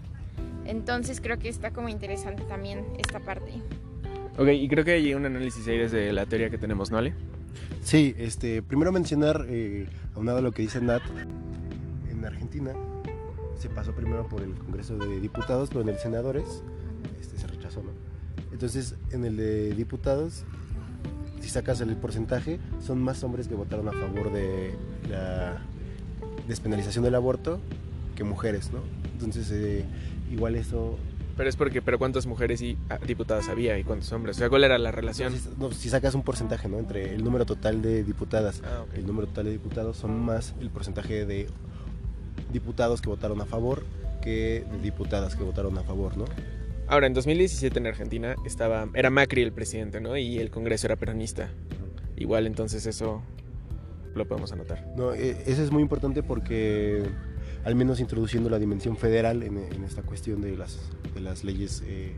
Entonces 0.67 1.21
creo 1.21 1.39
que 1.39 1.49
está 1.49 1.71
como 1.71 1.89
interesante 1.89 2.43
también 2.45 2.85
esta 2.99 3.21
parte. 3.21 3.53
Ok, 4.39 4.49
y 4.49 4.69
creo 4.69 4.85
que 4.85 4.93
hay 4.93 5.15
un 5.15 5.25
análisis 5.25 5.67
ahí 5.69 5.79
desde 5.79 6.13
la 6.13 6.27
teoría 6.27 6.51
que 6.51 6.59
tenemos, 6.59 6.91
¿no, 6.91 6.99
Ale? 6.99 7.15
Sí, 7.83 8.15
este, 8.19 8.63
primero 8.63 8.93
mencionar, 8.93 9.47
eh, 9.49 9.89
aunado 10.15 10.39
a 10.39 10.41
lo 10.43 10.53
que 10.53 10.63
dice 10.63 10.81
Nat, 10.81 11.03
en 12.11 12.25
Argentina 12.25 12.73
se 13.59 13.69
pasó 13.71 13.93
primero 13.93 14.29
por 14.29 14.43
el 14.43 14.55
Congreso 14.55 14.99
de 14.99 15.21
Diputados, 15.21 15.71
pero 15.71 15.81
en 15.81 15.89
el 15.89 15.99
Senadores 15.99 16.63
este, 17.21 17.39
se 17.39 17.47
rechazó, 17.47 17.83
¿no? 17.83 17.91
Entonces, 18.53 18.95
en 19.11 19.25
el 19.25 19.37
de 19.37 19.75
Diputados, 19.75 20.45
si 21.41 21.49
sacas 21.49 21.81
el 21.81 21.95
porcentaje, 21.97 22.59
son 22.85 23.03
más 23.03 23.23
hombres 23.23 23.49
que 23.49 23.55
votaron 23.55 23.89
a 23.89 23.93
favor 23.93 24.33
de 24.33 24.75
la 25.09 25.59
despenalización 26.49 27.05
del 27.05 27.15
aborto 27.15 27.61
que 28.15 28.25
mujeres, 28.25 28.71
¿no? 28.73 28.81
Entonces, 29.17 29.51
eh, 29.51 29.85
igual 30.31 30.57
eso 30.57 30.99
pero 31.37 31.51
es 31.51 31.57
porque, 31.57 31.83
pero 31.83 31.99
¿cuántas 31.99 32.27
mujeres 32.27 32.63
y 32.63 32.79
ah, 32.89 32.99
diputadas 33.07 33.49
había 33.49 33.79
y 33.79 33.85
cuántos 33.85 34.11
hombres? 34.13 34.37
O 34.37 34.39
sea, 34.39 34.49
¿cuál 34.49 34.65
era 34.65 34.79
la 34.79 34.91
relación? 34.91 35.35
si, 35.73 35.91
sacas 35.91 36.15
un 36.15 36.23
porcentaje, 36.23 36.67
¿no? 36.69 36.79
Entre 36.79 37.15
el 37.15 37.23
número 37.23 37.45
total 37.45 37.83
de 37.83 38.05
diputadas 38.05 38.63
ah, 38.65 38.85
el 38.95 39.07
número 39.07 39.27
total 39.27 39.45
de 39.45 39.53
diputados, 39.53 39.99
son 39.99 40.19
más 40.19 40.55
el 40.61 40.71
porcentaje 40.71 41.27
de 41.27 41.47
diputados 42.53 43.03
que 43.03 43.11
votaron 43.11 43.41
a 43.43 43.45
favor 43.45 43.85
que 44.23 44.65
de 44.73 44.79
diputadas 44.79 45.37
que 45.37 45.45
votaron 45.45 45.77
a 45.77 45.83
favor, 45.83 46.17
¿no? 46.17 46.25
Ahora, 46.89 47.07
en 47.07 47.15
2017 47.15 47.79
en 47.79 47.87
Argentina 47.87 48.37
estaba, 48.47 48.89
era 48.95 49.11
Macri 49.11 49.43
el 49.43 49.53
presidente, 49.53 50.01
¿no? 50.01 50.17
Y 50.17 50.39
el 50.39 50.51
Congreso 50.51 50.87
era 50.87 50.97
peronista. 50.97 51.51
Igual 52.17 52.47
entonces 52.47 52.87
eso 52.87 53.23
lo 54.15 54.27
podemos 54.27 54.53
anotar. 54.53 54.87
No, 54.97 55.13
eh, 55.13 55.37
eso 55.47 55.63
es 55.63 55.71
muy 55.71 55.83
importante 55.83 56.23
porque 56.23 57.03
al 57.67 57.75
menos 57.75 57.99
introduciendo 57.99 58.49
la 58.49 58.61
dimensión 58.61 58.97
federal 58.97 59.43
en, 59.43 59.59
esta 59.85 60.03
cuestión 60.03 60.41
de 60.41 60.57
las, 60.57 60.79
de 61.13 61.21
las 61.21 61.43
leyes 61.43 61.83
eh, 61.85 62.15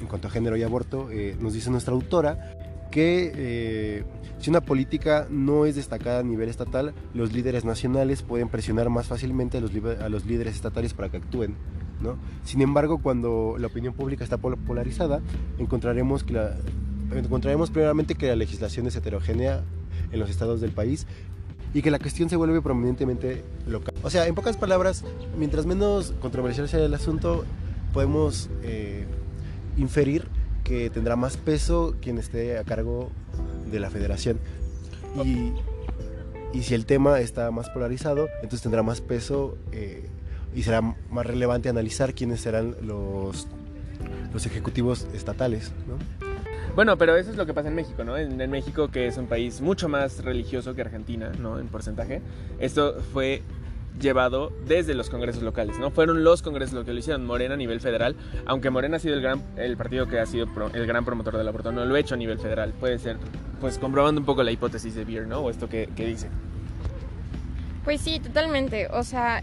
en 0.00 0.06
cuanto 0.06 0.28
a 0.28 0.30
género 0.30 0.56
y 0.56 0.62
aborto, 0.62 1.10
eh, 1.10 1.36
nos 1.40 1.52
dice 1.52 1.68
nuestra 1.68 1.92
autora 1.92 2.54
que 2.92 3.32
eh, 3.34 4.04
si 4.38 4.50
una 4.50 4.60
política 4.60 5.26
no 5.28 5.66
es 5.66 5.74
destacada 5.74 6.20
a 6.20 6.22
nivel 6.22 6.48
estatal, 6.48 6.94
los 7.12 7.32
líderes 7.32 7.64
nacionales 7.64 8.22
pueden 8.22 8.48
presionar 8.48 8.88
más 8.88 9.08
fácilmente 9.08 9.58
a 9.58 9.60
los, 9.60 9.72
a 10.00 10.08
los 10.08 10.26
líderes 10.26 10.54
estatales 10.54 10.94
para 10.94 11.08
que 11.08 11.16
actúen. 11.16 11.56
¿no? 12.00 12.16
Sin 12.44 12.62
embargo, 12.62 12.98
cuando 12.98 13.56
la 13.58 13.66
opinión 13.66 13.94
pública 13.94 14.22
está 14.22 14.38
polarizada, 14.38 15.22
encontraremos, 15.58 16.22
que 16.22 16.38
encontraremos 17.16 17.72
primeramente 17.72 18.14
que 18.14 18.28
la 18.28 18.36
legislación 18.36 18.86
es 18.86 18.94
heterogénea 18.94 19.64
en 20.12 20.20
los 20.20 20.30
estados 20.30 20.60
del 20.60 20.70
país 20.70 21.06
y 21.74 21.82
que 21.82 21.90
la 21.90 21.98
cuestión 21.98 22.28
se 22.28 22.36
vuelve 22.36 22.60
prominentemente 22.60 23.44
local. 23.66 23.94
O 24.02 24.10
sea, 24.10 24.26
en 24.26 24.34
pocas 24.34 24.56
palabras, 24.56 25.04
mientras 25.38 25.66
menos 25.66 26.12
controversial 26.20 26.68
sea 26.68 26.84
el 26.84 26.94
asunto, 26.94 27.44
podemos 27.92 28.50
eh, 28.62 29.06
inferir 29.76 30.28
que 30.64 30.90
tendrá 30.90 31.16
más 31.16 31.36
peso 31.36 31.96
quien 32.00 32.18
esté 32.18 32.58
a 32.58 32.64
cargo 32.64 33.10
de 33.70 33.80
la 33.80 33.90
federación. 33.90 34.38
Y, 35.24 35.52
y 36.56 36.62
si 36.62 36.74
el 36.74 36.86
tema 36.86 37.20
está 37.20 37.50
más 37.50 37.70
polarizado, 37.70 38.28
entonces 38.36 38.62
tendrá 38.62 38.82
más 38.82 39.00
peso 39.00 39.56
eh, 39.72 40.08
y 40.54 40.62
será 40.62 40.82
más 40.82 41.26
relevante 41.26 41.68
analizar 41.68 42.14
quiénes 42.14 42.40
serán 42.40 42.76
los, 42.82 43.48
los 44.32 44.46
ejecutivos 44.46 45.06
estatales. 45.14 45.72
¿no? 45.86 46.31
Bueno, 46.74 46.96
pero 46.96 47.16
eso 47.16 47.30
es 47.30 47.36
lo 47.36 47.44
que 47.44 47.52
pasa 47.52 47.68
en 47.68 47.74
México, 47.74 48.02
¿no? 48.02 48.16
En, 48.16 48.40
en, 48.40 48.50
México, 48.50 48.88
que 48.88 49.06
es 49.06 49.18
un 49.18 49.26
país 49.26 49.60
mucho 49.60 49.88
más 49.88 50.24
religioso 50.24 50.74
que 50.74 50.80
Argentina, 50.80 51.30
¿no? 51.38 51.58
En 51.58 51.68
porcentaje. 51.68 52.22
Esto 52.58 52.96
fue 53.12 53.42
llevado 54.00 54.52
desde 54.66 54.94
los 54.94 55.10
congresos 55.10 55.42
locales, 55.42 55.78
¿no? 55.78 55.90
Fueron 55.90 56.24
los 56.24 56.42
congresos 56.42 56.74
los 56.74 56.84
que 56.84 56.92
lo 56.92 56.98
hicieron, 56.98 57.26
Morena 57.26 57.54
a 57.54 57.56
nivel 57.56 57.80
federal, 57.80 58.16
aunque 58.46 58.70
Morena 58.70 58.96
ha 58.96 59.00
sido 59.00 59.14
el, 59.14 59.22
gran, 59.22 59.42
el 59.56 59.76
partido 59.76 60.06
que 60.06 60.18
ha 60.18 60.26
sido 60.26 60.46
pro, 60.46 60.70
el 60.72 60.86
gran 60.86 61.04
promotor 61.04 61.36
del 61.36 61.48
aborto, 61.48 61.72
no 61.72 61.84
lo 61.84 61.94
ha 61.94 61.98
hecho 61.98 62.14
a 62.14 62.18
nivel 62.18 62.38
federal, 62.38 62.72
puede 62.72 62.98
ser, 62.98 63.16
pues 63.60 63.78
comprobando 63.78 64.20
un 64.20 64.26
poco 64.26 64.42
la 64.42 64.50
hipótesis 64.50 64.94
de 64.94 65.04
Beer, 65.04 65.26
¿no? 65.26 65.40
O 65.40 65.50
esto 65.50 65.68
que, 65.68 65.88
que 65.94 66.06
dice. 66.06 66.28
Pues 67.84 68.00
sí, 68.00 68.20
totalmente, 68.20 68.88
o 68.88 69.02
sea, 69.02 69.42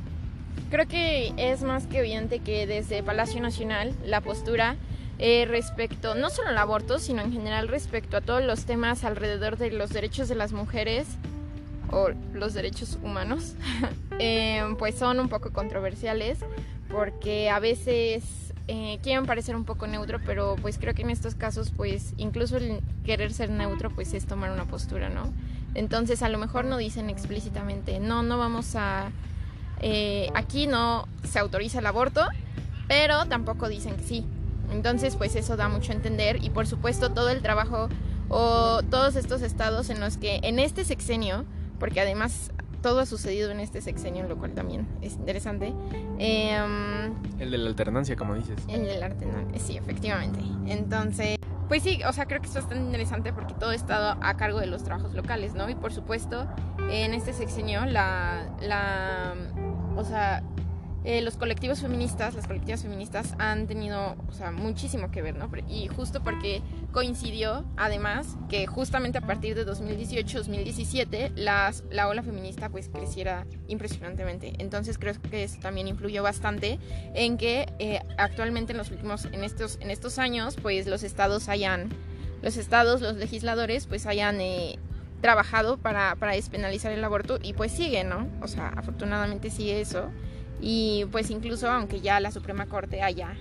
creo 0.69 0.88
que 0.88 1.33
es 1.38 1.62
más 1.62 1.88
que 1.88 2.00
evidente 2.00 2.39
que 2.39 2.65
desde 2.65 3.03
Palacio 3.03 3.41
Nacional 3.41 3.93
la 4.05 4.21
postura 4.21 4.77
eh, 5.21 5.45
respecto, 5.45 6.15
no 6.15 6.29
solo 6.29 6.47
al 6.47 6.57
aborto, 6.57 6.97
sino 6.97 7.21
en 7.21 7.33
general 7.33 7.67
respecto 7.67 8.15
a 8.15 8.21
todos 8.21 8.41
los 8.41 8.63
temas 8.63 9.03
alrededor 9.03 9.57
de 9.57 9.69
los 9.69 9.89
derechos 9.89 10.29
de 10.29 10.35
las 10.35 10.53
mujeres 10.53 11.07
o 11.91 12.11
los 12.33 12.53
derechos 12.53 12.97
humanos, 13.03 13.55
eh, 14.19 14.63
pues 14.79 14.95
son 14.95 15.19
un 15.19 15.27
poco 15.27 15.51
controversiales 15.51 16.39
porque 16.89 17.49
a 17.49 17.59
veces 17.59 18.23
eh, 18.69 18.99
quieren 19.03 19.25
parecer 19.25 19.57
un 19.57 19.65
poco 19.65 19.88
neutro, 19.88 20.19
pero 20.25 20.55
pues 20.61 20.77
creo 20.77 20.93
que 20.93 21.01
en 21.01 21.09
estos 21.09 21.35
casos 21.35 21.73
pues 21.75 22.13
incluso 22.15 22.55
el 22.55 22.79
querer 23.03 23.33
ser 23.33 23.49
neutro 23.49 23.89
pues 23.89 24.13
es 24.13 24.25
tomar 24.25 24.51
una 24.51 24.65
postura, 24.65 25.09
¿no? 25.09 25.33
Entonces 25.75 26.23
a 26.23 26.29
lo 26.29 26.38
mejor 26.38 26.63
no 26.63 26.77
dicen 26.77 27.09
explícitamente, 27.09 27.99
no, 27.99 28.23
no 28.23 28.38
vamos 28.38 28.75
a... 28.77 29.11
Aquí 30.33 30.67
no 30.67 31.07
se 31.23 31.39
autoriza 31.39 31.79
el 31.79 31.85
aborto, 31.85 32.25
pero 32.88 33.25
tampoco 33.25 33.69
dicen 33.69 33.95
que 33.95 34.03
sí. 34.03 34.25
Entonces 34.71 35.15
pues 35.15 35.35
eso 35.35 35.57
da 35.57 35.69
mucho 35.69 35.91
a 35.91 35.95
entender 35.95 36.43
y 36.43 36.49
por 36.49 36.67
supuesto 36.67 37.11
todo 37.11 37.29
el 37.29 37.41
trabajo 37.41 37.89
o 38.29 38.81
todos 38.89 39.15
estos 39.15 39.41
estados 39.41 39.89
en 39.89 39.99
los 39.99 40.17
que 40.17 40.39
en 40.43 40.59
este 40.59 40.85
sexenio 40.85 41.45
porque 41.79 42.01
además 42.01 42.51
todo 42.81 42.99
ha 42.99 43.05
sucedido 43.05 43.51
en 43.51 43.59
este 43.59 43.81
sexenio, 43.81 44.27
lo 44.27 44.38
cual 44.38 44.53
también 44.53 44.88
es 45.01 45.13
interesante. 45.13 45.73
Eh, 46.17 46.57
el 47.39 47.51
de 47.51 47.57
la 47.57 47.69
alternancia, 47.69 48.15
como 48.15 48.35
dices. 48.35 48.57
El 48.67 48.85
de 48.85 48.97
la 48.97 49.07
alternancia, 49.07 49.59
sí, 49.59 49.77
efectivamente. 49.77 50.39
Entonces, 50.65 51.38
pues 51.67 51.83
sí, 51.83 52.01
o 52.07 52.13
sea, 52.13 52.25
creo 52.25 52.41
que 52.41 52.47
esto 52.47 52.59
es 52.59 52.65
bastante 52.65 52.85
interesante 52.85 53.33
porque 53.33 53.53
todo 53.53 53.71
ha 53.71 53.75
estado 53.75 54.17
a 54.21 54.38
cargo 54.38 54.59
de 54.59 54.67
los 54.67 54.83
trabajos 54.83 55.13
locales, 55.13 55.53
¿no? 55.53 55.69
Y 55.69 55.75
por 55.75 55.91
supuesto, 55.91 56.47
en 56.89 57.13
este 57.13 57.33
sexenio, 57.33 57.85
la, 57.85 58.49
la 58.61 59.33
o 59.95 60.03
sea, 60.03 60.43
eh, 61.05 61.21
los 61.21 61.37
colectivos 61.37 61.79
feministas, 61.79 62.33
las 62.35 62.45
colectivas 62.45 62.83
feministas 62.83 63.33
han 63.39 63.67
tenido, 63.67 64.15
muchísimo 64.53 65.11
que 65.11 65.21
ver, 65.21 65.35
¿no? 65.35 65.49
Y 65.67 65.87
justo 65.87 66.21
porque 66.21 66.61
coincidió, 66.91 67.65
además, 67.77 68.35
que 68.49 68.67
justamente 68.67 69.17
a 69.17 69.21
partir 69.21 69.55
de 69.55 69.65
2018-2017 69.65 71.31
las, 71.35 71.83
la 71.89 72.07
ola 72.09 72.21
feminista 72.21 72.69
pues 72.69 72.89
creciera 72.89 73.45
impresionantemente. 73.67 74.53
Entonces 74.59 74.97
creo 74.97 75.13
que 75.21 75.43
eso 75.43 75.59
también 75.61 75.87
influyó 75.87 76.21
bastante 76.21 76.79
en 77.13 77.37
que 77.37 77.71
eh, 77.79 78.01
actualmente 78.17 78.73
en 78.73 78.77
los 78.77 78.91
últimos, 78.91 79.25
en 79.25 79.43
estos, 79.43 79.77
en 79.81 79.91
estos 79.91 80.19
años, 80.19 80.57
pues 80.61 80.85
los 80.85 81.03
estados 81.03 81.47
hayan, 81.47 81.89
los 82.41 82.57
estados, 82.57 82.99
los 82.99 83.15
legisladores, 83.15 83.87
pues 83.87 84.05
hayan 84.05 84.41
eh, 84.41 84.79
trabajado 85.21 85.77
para, 85.77 86.15
para 86.15 86.33
despenalizar 86.33 86.91
el 86.91 87.03
aborto 87.03 87.39
y 87.41 87.53
pues 87.53 87.71
sigue, 87.71 88.03
¿no? 88.03 88.27
O 88.41 88.47
sea, 88.47 88.69
afortunadamente 88.69 89.49
sigue 89.49 89.79
eso. 89.81 90.09
Y 90.61 91.05
pues 91.11 91.29
incluso 91.29 91.69
aunque 91.69 92.01
ya 92.01 92.19
la 92.19 92.31
Suprema 92.31 92.65
Corte 92.65 93.01
haya, 93.01 93.35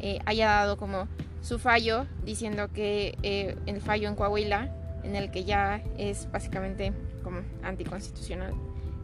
eh, 0.00 0.18
haya 0.24 0.48
dado 0.48 0.76
como 0.76 1.08
su 1.44 1.58
fallo 1.58 2.06
diciendo 2.24 2.68
que 2.72 3.18
eh, 3.22 3.56
el 3.66 3.80
fallo 3.80 4.08
en 4.08 4.16
Coahuila, 4.16 4.70
en 5.02 5.14
el 5.14 5.30
que 5.30 5.44
ya 5.44 5.82
es 5.98 6.30
básicamente 6.32 6.92
como 7.22 7.40
anticonstitucional, 7.62 8.54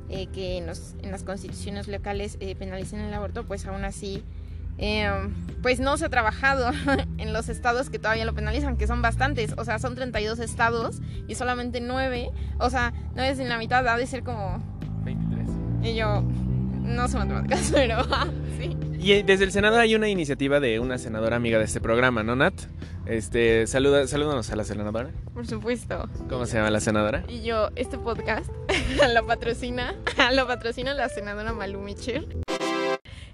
eh, 0.09 0.27
que 0.33 0.57
en, 0.59 0.67
los, 0.67 0.95
en, 1.03 1.11
las 1.11 1.23
constituciones 1.23 1.87
locales 1.87 2.39
eh, 2.41 2.57
penalicen 2.57 3.01
el 3.01 3.13
aborto, 3.13 3.45
pues 3.45 3.67
aún 3.67 3.85
así 3.85 4.25
em, 4.79 5.33
pues 5.63 5.79
no 5.79 5.97
se 5.99 6.07
ha 6.07 6.09
trabajado 6.09 6.71
en 7.19 7.33
los 7.33 7.49
estados 7.49 7.91
que 7.91 7.99
todavía 7.99 8.25
lo 8.25 8.35
penalizan, 8.35 8.77
que 8.77 8.87
son 8.87 9.03
bastantes, 9.03 9.55
o 9.59 9.65
sea, 9.65 9.79
son 9.79 9.95
32 9.95 10.39
estados 10.39 11.01
y 11.29 11.35
solamente 11.35 11.81
9, 11.81 12.31
o 12.59 12.71
sea, 12.71 12.95
no 13.15 13.23
es 13.23 13.39
en 13.39 13.51
la 13.51 13.59
mitad, 13.59 13.87
ha 13.87 13.97
de 13.97 14.07
ser 14.07 14.25
como... 14.25 14.63
23. 15.05 15.49
Y 15.83 15.95
yo, 15.95 16.25
no 16.91 17.09
son 17.09 17.21
matemáticas, 17.21 17.71
pero 17.75 18.03
sí. 18.59 18.77
Y 18.99 19.23
desde 19.23 19.45
el 19.45 19.53
Senado 19.53 19.79
hay 19.79 19.95
una 19.95 20.09
iniciativa 20.09 20.61
de 20.61 20.79
una 20.79 20.99
senadora 20.99 21.37
amiga 21.37 21.59
de 21.59 21.65
este 21.65 21.81
programa, 21.81 22.23
¿no, 22.23 22.37
Nat? 22.37 22.55
Este, 23.07 23.67
saluda, 23.67 24.07
salúdanos 24.07 24.51
a 24.51 24.57
la 24.57 24.65
senadora. 24.65 25.11
Por 25.33 25.47
supuesto. 25.47 26.09
¿Cómo 26.29 26.47
se 26.47 26.59
llama 26.59 26.71
la 26.71 26.81
senadora? 26.81 27.25
Y 27.27 27.43
yo, 27.43 27.71
este 27.77 27.99
podcast 27.99 28.51
lo 29.15 29.27
patrocina, 29.27 29.95
lo 30.35 30.47
patrocina 30.47 30.93
la 30.95 31.09
senadora 31.09 31.53
Malu 31.53 31.81
Mitchell, 31.81 32.29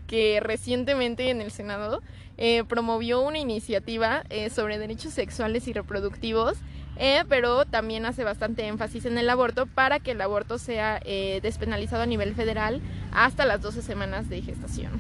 que 0.07 0.41
recientemente 0.41 1.31
en 1.31 1.41
el 1.41 1.51
Senado 1.51 2.01
eh, 2.39 2.65
promovió 2.65 3.21
una 3.21 3.39
iniciativa 3.39 4.23
eh, 4.31 4.51
sobre 4.51 4.79
derechos 4.79 5.13
sexuales 5.13 5.67
y 5.69 5.73
reproductivos 5.73 6.59
eh, 6.99 7.25
pero 7.29 7.65
también 7.65 8.07
hace 8.07 8.25
bastante 8.25 8.67
énfasis 8.67 9.05
en 9.05 9.19
el 9.19 9.29
aborto 9.29 9.67
para 9.67 10.01
que 10.01 10.13
el 10.13 10.21
aborto 10.21 10.59
sea 10.59 11.01
eh, 11.05 11.41
despenalizado 11.43 12.03
a 12.03 12.07
nivel 12.07 12.35
federal 12.35 12.81
hasta 13.13 13.47
las 13.47 13.61
12 13.63 13.83
semanas 13.83 14.29
de 14.29 14.43
gestación. 14.43 14.93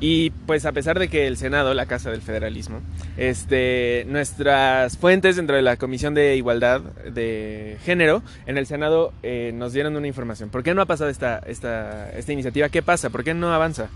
Y 0.00 0.30
pues 0.46 0.66
a 0.66 0.72
pesar 0.72 0.98
de 0.98 1.08
que 1.08 1.26
el 1.26 1.36
Senado, 1.36 1.72
la 1.72 1.86
Casa 1.86 2.10
del 2.10 2.20
Federalismo, 2.20 2.80
este, 3.16 4.04
nuestras 4.08 4.98
fuentes 4.98 5.36
dentro 5.36 5.56
de 5.56 5.62
la 5.62 5.76
Comisión 5.76 6.14
de 6.14 6.36
Igualdad 6.36 6.80
de 6.80 7.78
Género, 7.84 8.22
en 8.46 8.58
el 8.58 8.66
Senado 8.66 9.12
eh, 9.22 9.52
nos 9.54 9.72
dieron 9.72 9.96
una 9.96 10.06
información. 10.06 10.50
¿Por 10.50 10.62
qué 10.62 10.74
no 10.74 10.82
ha 10.82 10.86
pasado 10.86 11.10
esta, 11.10 11.38
esta, 11.46 12.10
esta 12.10 12.32
iniciativa? 12.32 12.68
¿Qué 12.68 12.82
pasa? 12.82 13.10
¿Por 13.10 13.24
qué 13.24 13.34
no 13.34 13.54
avanza? 13.54 13.88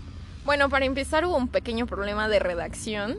Bueno, 0.45 0.69
para 0.69 0.85
empezar 0.85 1.25
hubo 1.25 1.37
un 1.37 1.49
pequeño 1.49 1.85
problema 1.85 2.27
de 2.27 2.39
redacción 2.39 3.17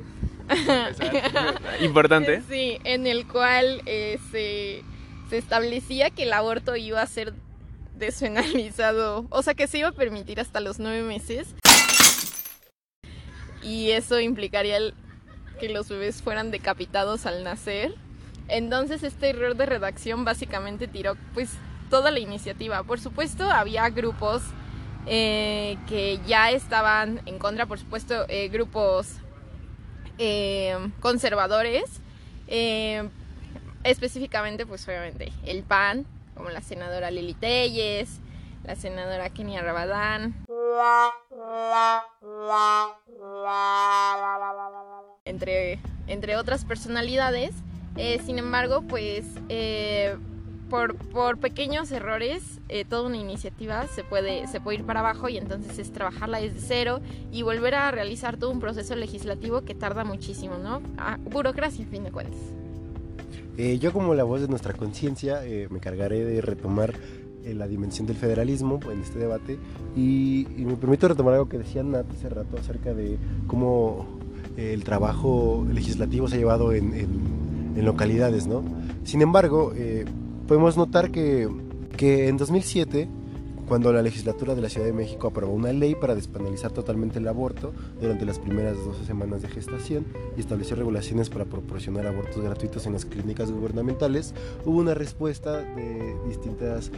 Importante. 1.80 2.42
Sí, 2.48 2.78
en 2.84 3.06
el 3.06 3.26
cual 3.26 3.82
eh, 3.86 4.18
se, 4.30 4.82
se 5.28 5.38
establecía 5.38 6.10
que 6.10 6.24
el 6.24 6.32
aborto 6.32 6.76
iba 6.76 7.00
a 7.02 7.06
ser 7.06 7.34
despenalizado, 7.94 9.26
o 9.30 9.42
sea 9.42 9.54
que 9.54 9.66
se 9.66 9.78
iba 9.78 9.88
a 9.88 9.92
permitir 9.92 10.40
hasta 10.40 10.60
los 10.60 10.78
nueve 10.78 11.02
meses. 11.02 11.54
Y 13.62 13.90
eso 13.90 14.18
implicaría 14.20 14.78
el, 14.78 14.94
que 15.60 15.68
los 15.68 15.88
bebés 15.88 16.22
fueran 16.22 16.50
decapitados 16.50 17.26
al 17.26 17.44
nacer. 17.44 17.94
Entonces 18.48 19.04
este 19.04 19.30
error 19.30 19.54
de 19.54 19.66
redacción 19.66 20.24
básicamente 20.24 20.88
tiró 20.88 21.16
pues 21.34 21.50
toda 21.90 22.10
la 22.10 22.18
iniciativa. 22.18 22.82
Por 22.82 22.98
supuesto 22.98 23.48
había 23.50 23.88
grupos 23.90 24.42
eh, 25.06 25.76
que 25.88 26.18
ya 26.26 26.50
estaban 26.50 27.20
en 27.26 27.38
contra, 27.38 27.66
por 27.66 27.78
supuesto 27.78 28.24
eh, 28.28 28.48
grupos 28.48 29.18
eh, 30.22 30.76
conservadores, 31.00 31.84
eh, 32.46 33.08
específicamente 33.84 34.66
pues 34.66 34.86
obviamente 34.86 35.32
el 35.46 35.62
PAN, 35.62 36.04
como 36.36 36.50
la 36.50 36.60
senadora 36.60 37.10
Lili 37.10 37.32
Telles, 37.32 38.20
la 38.64 38.76
senadora 38.76 39.30
Kenia 39.30 39.62
Rabadán, 39.62 40.34
entre, 45.24 45.78
entre 46.06 46.36
otras 46.36 46.66
personalidades. 46.66 47.54
Eh, 47.96 48.20
sin 48.24 48.38
embargo, 48.38 48.82
pues 48.82 49.24
por, 50.70 50.94
por 50.96 51.36
pequeños 51.38 51.92
errores, 51.92 52.60
eh, 52.70 52.86
toda 52.86 53.06
una 53.06 53.16
iniciativa 53.18 53.86
se 53.88 54.04
puede, 54.04 54.46
se 54.46 54.60
puede 54.60 54.78
ir 54.78 54.84
para 54.84 55.00
abajo 55.00 55.28
y 55.28 55.36
entonces 55.36 55.78
es 55.78 55.92
trabajarla 55.92 56.40
desde 56.40 56.60
cero 56.60 57.00
y 57.30 57.42
volver 57.42 57.74
a 57.74 57.90
realizar 57.90 58.38
todo 58.38 58.50
un 58.50 58.60
proceso 58.60 58.94
legislativo 58.96 59.62
que 59.62 59.74
tarda 59.74 60.04
muchísimo, 60.04 60.54
¿no? 60.56 60.80
Burocracia, 61.30 61.84
en 61.84 61.90
fin 61.90 62.04
de 62.04 62.10
cuentas. 62.12 62.38
Eh, 63.58 63.78
yo 63.78 63.92
como 63.92 64.14
la 64.14 64.24
voz 64.24 64.40
de 64.40 64.48
nuestra 64.48 64.72
conciencia 64.72 65.44
eh, 65.44 65.66
me 65.70 65.80
cargaré 65.80 66.24
de 66.24 66.40
retomar 66.40 66.94
eh, 67.44 67.52
la 67.54 67.66
dimensión 67.66 68.06
del 68.06 68.16
federalismo 68.16 68.80
en 68.90 69.00
este 69.02 69.18
debate 69.18 69.58
y, 69.96 70.46
y 70.56 70.64
me 70.64 70.76
permito 70.76 71.08
retomar 71.08 71.34
algo 71.34 71.48
que 71.48 71.58
decía 71.58 71.82
Nat 71.82 72.06
hace 72.10 72.28
rato 72.30 72.56
acerca 72.56 72.94
de 72.94 73.18
cómo 73.46 74.06
eh, 74.56 74.72
el 74.72 74.84
trabajo 74.84 75.66
legislativo 75.70 76.28
se 76.28 76.36
ha 76.36 76.38
llevado 76.38 76.72
en, 76.72 76.94
en- 76.94 77.50
en 77.76 77.84
localidades, 77.84 78.46
¿no? 78.46 78.62
Sin 79.04 79.22
embargo, 79.22 79.72
eh, 79.76 80.04
podemos 80.50 80.76
notar 80.76 81.12
que, 81.12 81.48
que 81.96 82.26
en 82.26 82.36
2007, 82.36 83.08
cuando 83.68 83.92
la 83.92 84.02
legislatura 84.02 84.56
de 84.56 84.60
la 84.60 84.68
Ciudad 84.68 84.84
de 84.84 84.92
México 84.92 85.28
aprobó 85.28 85.52
una 85.52 85.72
ley 85.72 85.94
para 85.94 86.16
despenalizar 86.16 86.72
totalmente 86.72 87.20
el 87.20 87.28
aborto 87.28 87.72
durante 88.00 88.26
las 88.26 88.40
primeras 88.40 88.76
12 88.84 89.04
semanas 89.04 89.42
de 89.42 89.48
gestación 89.48 90.06
y 90.36 90.40
estableció 90.40 90.74
regulaciones 90.74 91.30
para 91.30 91.44
proporcionar 91.44 92.08
abortos 92.08 92.42
gratuitos 92.42 92.84
en 92.86 92.94
las 92.94 93.04
clínicas 93.04 93.52
gubernamentales, 93.52 94.34
hubo 94.64 94.80
una 94.80 94.92
respuesta 94.92 95.58
de, 95.58 96.16
distintas, 96.26 96.90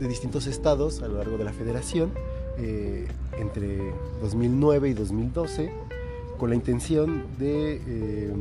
de 0.00 0.08
distintos 0.08 0.48
estados 0.48 1.00
a 1.00 1.06
lo 1.06 1.18
largo 1.18 1.38
de 1.38 1.44
la 1.44 1.52
federación 1.52 2.10
eh, 2.58 3.06
entre 3.38 3.78
2009 4.20 4.88
y 4.88 4.94
2012 4.94 5.72
con 6.38 6.50
la 6.50 6.56
intención 6.56 7.22
de, 7.38 7.80
eh, 7.86 8.34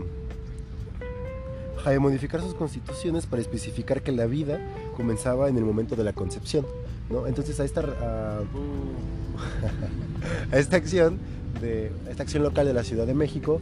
de 1.85 1.99
modificar 1.99 2.41
sus 2.41 2.53
constituciones 2.53 3.25
para 3.25 3.41
especificar 3.41 4.01
que 4.01 4.11
la 4.11 4.25
vida 4.25 4.59
comenzaba 4.95 5.49
en 5.49 5.57
el 5.57 5.63
momento 5.63 5.95
de 5.95 6.03
la 6.03 6.13
concepción. 6.13 6.65
¿no? 7.09 7.27
Entonces 7.27 7.59
a 7.59 7.65
esta, 7.65 7.81
a, 7.81 8.39
a 10.51 10.57
esta 10.57 10.77
acción 10.77 11.19
de 11.61 11.91
a 12.07 12.11
esta 12.11 12.23
acción 12.23 12.43
local 12.43 12.67
de 12.67 12.73
la 12.73 12.83
Ciudad 12.83 13.07
de 13.07 13.13
México 13.13 13.59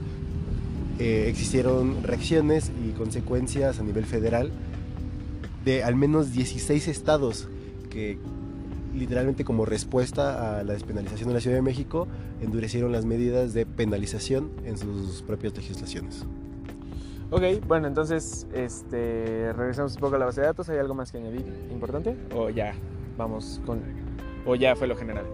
eh, 0.99 1.27
existieron 1.29 2.03
reacciones 2.03 2.71
y 2.85 2.91
consecuencias 2.91 3.79
a 3.79 3.83
nivel 3.83 4.05
federal 4.05 4.51
de 5.63 5.83
al 5.83 5.95
menos 5.95 6.33
16 6.33 6.87
estados 6.87 7.47
que 7.89 8.17
literalmente 8.95 9.45
como 9.45 9.65
respuesta 9.65 10.59
a 10.59 10.63
la 10.63 10.73
despenalización 10.73 11.29
de 11.29 11.35
la 11.35 11.41
Ciudad 11.41 11.55
de 11.55 11.61
México 11.61 12.07
endurecieron 12.41 12.91
las 12.91 13.05
medidas 13.05 13.53
de 13.53 13.65
penalización 13.65 14.49
en 14.65 14.77
sus 14.77 15.21
propias 15.21 15.55
legislaciones. 15.55 16.25
Ok, 17.29 17.41
bueno, 17.65 17.87
entonces 17.87 18.47
este, 18.53 19.51
regresamos 19.51 19.95
un 19.95 19.99
poco 19.99 20.15
a 20.15 20.19
la 20.19 20.25
base 20.25 20.39
de 20.39 20.47
datos. 20.47 20.69
¿Hay 20.69 20.77
algo 20.77 20.93
más 20.93 21.11
que 21.11 21.17
añadir 21.17 21.45
importante? 21.69 22.15
¿O 22.33 22.49
ya 22.49 22.73
vamos 23.17 23.59
con... 23.65 23.81
o 24.45 24.55
ya 24.55 24.77
fue 24.77 24.87
lo 24.87 24.95
general? 24.95 25.25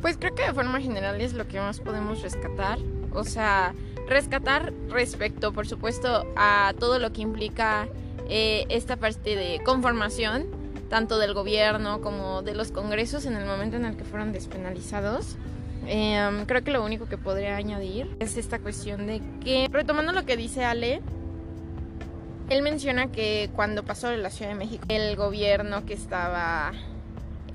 Pues 0.00 0.16
creo 0.16 0.34
que 0.34 0.44
de 0.44 0.54
forma 0.54 0.80
general 0.80 1.20
es 1.20 1.34
lo 1.34 1.46
que 1.46 1.60
más 1.60 1.80
podemos 1.80 2.22
rescatar. 2.22 2.78
O 3.12 3.24
sea, 3.24 3.74
rescatar 4.08 4.72
respecto, 4.88 5.52
por 5.52 5.66
supuesto, 5.66 6.26
a 6.36 6.72
todo 6.78 6.98
lo 6.98 7.12
que 7.12 7.20
implica 7.20 7.86
eh, 8.30 8.64
esta 8.70 8.96
parte 8.96 9.36
de 9.36 9.60
conformación, 9.62 10.46
tanto 10.88 11.18
del 11.18 11.34
gobierno 11.34 12.00
como 12.00 12.40
de 12.40 12.54
los 12.54 12.72
congresos 12.72 13.26
en 13.26 13.34
el 13.36 13.44
momento 13.44 13.76
en 13.76 13.84
el 13.84 13.94
que 13.94 14.04
fueron 14.04 14.32
despenalizados. 14.32 15.36
Eh, 15.86 16.44
creo 16.46 16.62
que 16.62 16.70
lo 16.70 16.84
único 16.84 17.06
que 17.06 17.18
podría 17.18 17.56
añadir 17.56 18.14
es 18.20 18.36
esta 18.36 18.58
cuestión 18.58 19.06
de 19.06 19.20
que, 19.44 19.68
retomando 19.70 20.12
lo 20.12 20.24
que 20.24 20.36
dice 20.36 20.64
Ale, 20.64 21.02
él 22.48 22.62
menciona 22.62 23.10
que 23.10 23.50
cuando 23.54 23.82
pasó 23.82 24.10
la 24.12 24.30
Ciudad 24.30 24.52
de 24.52 24.58
México, 24.58 24.84
el 24.88 25.16
gobierno 25.16 25.84
que 25.84 25.94
estaba 25.94 26.72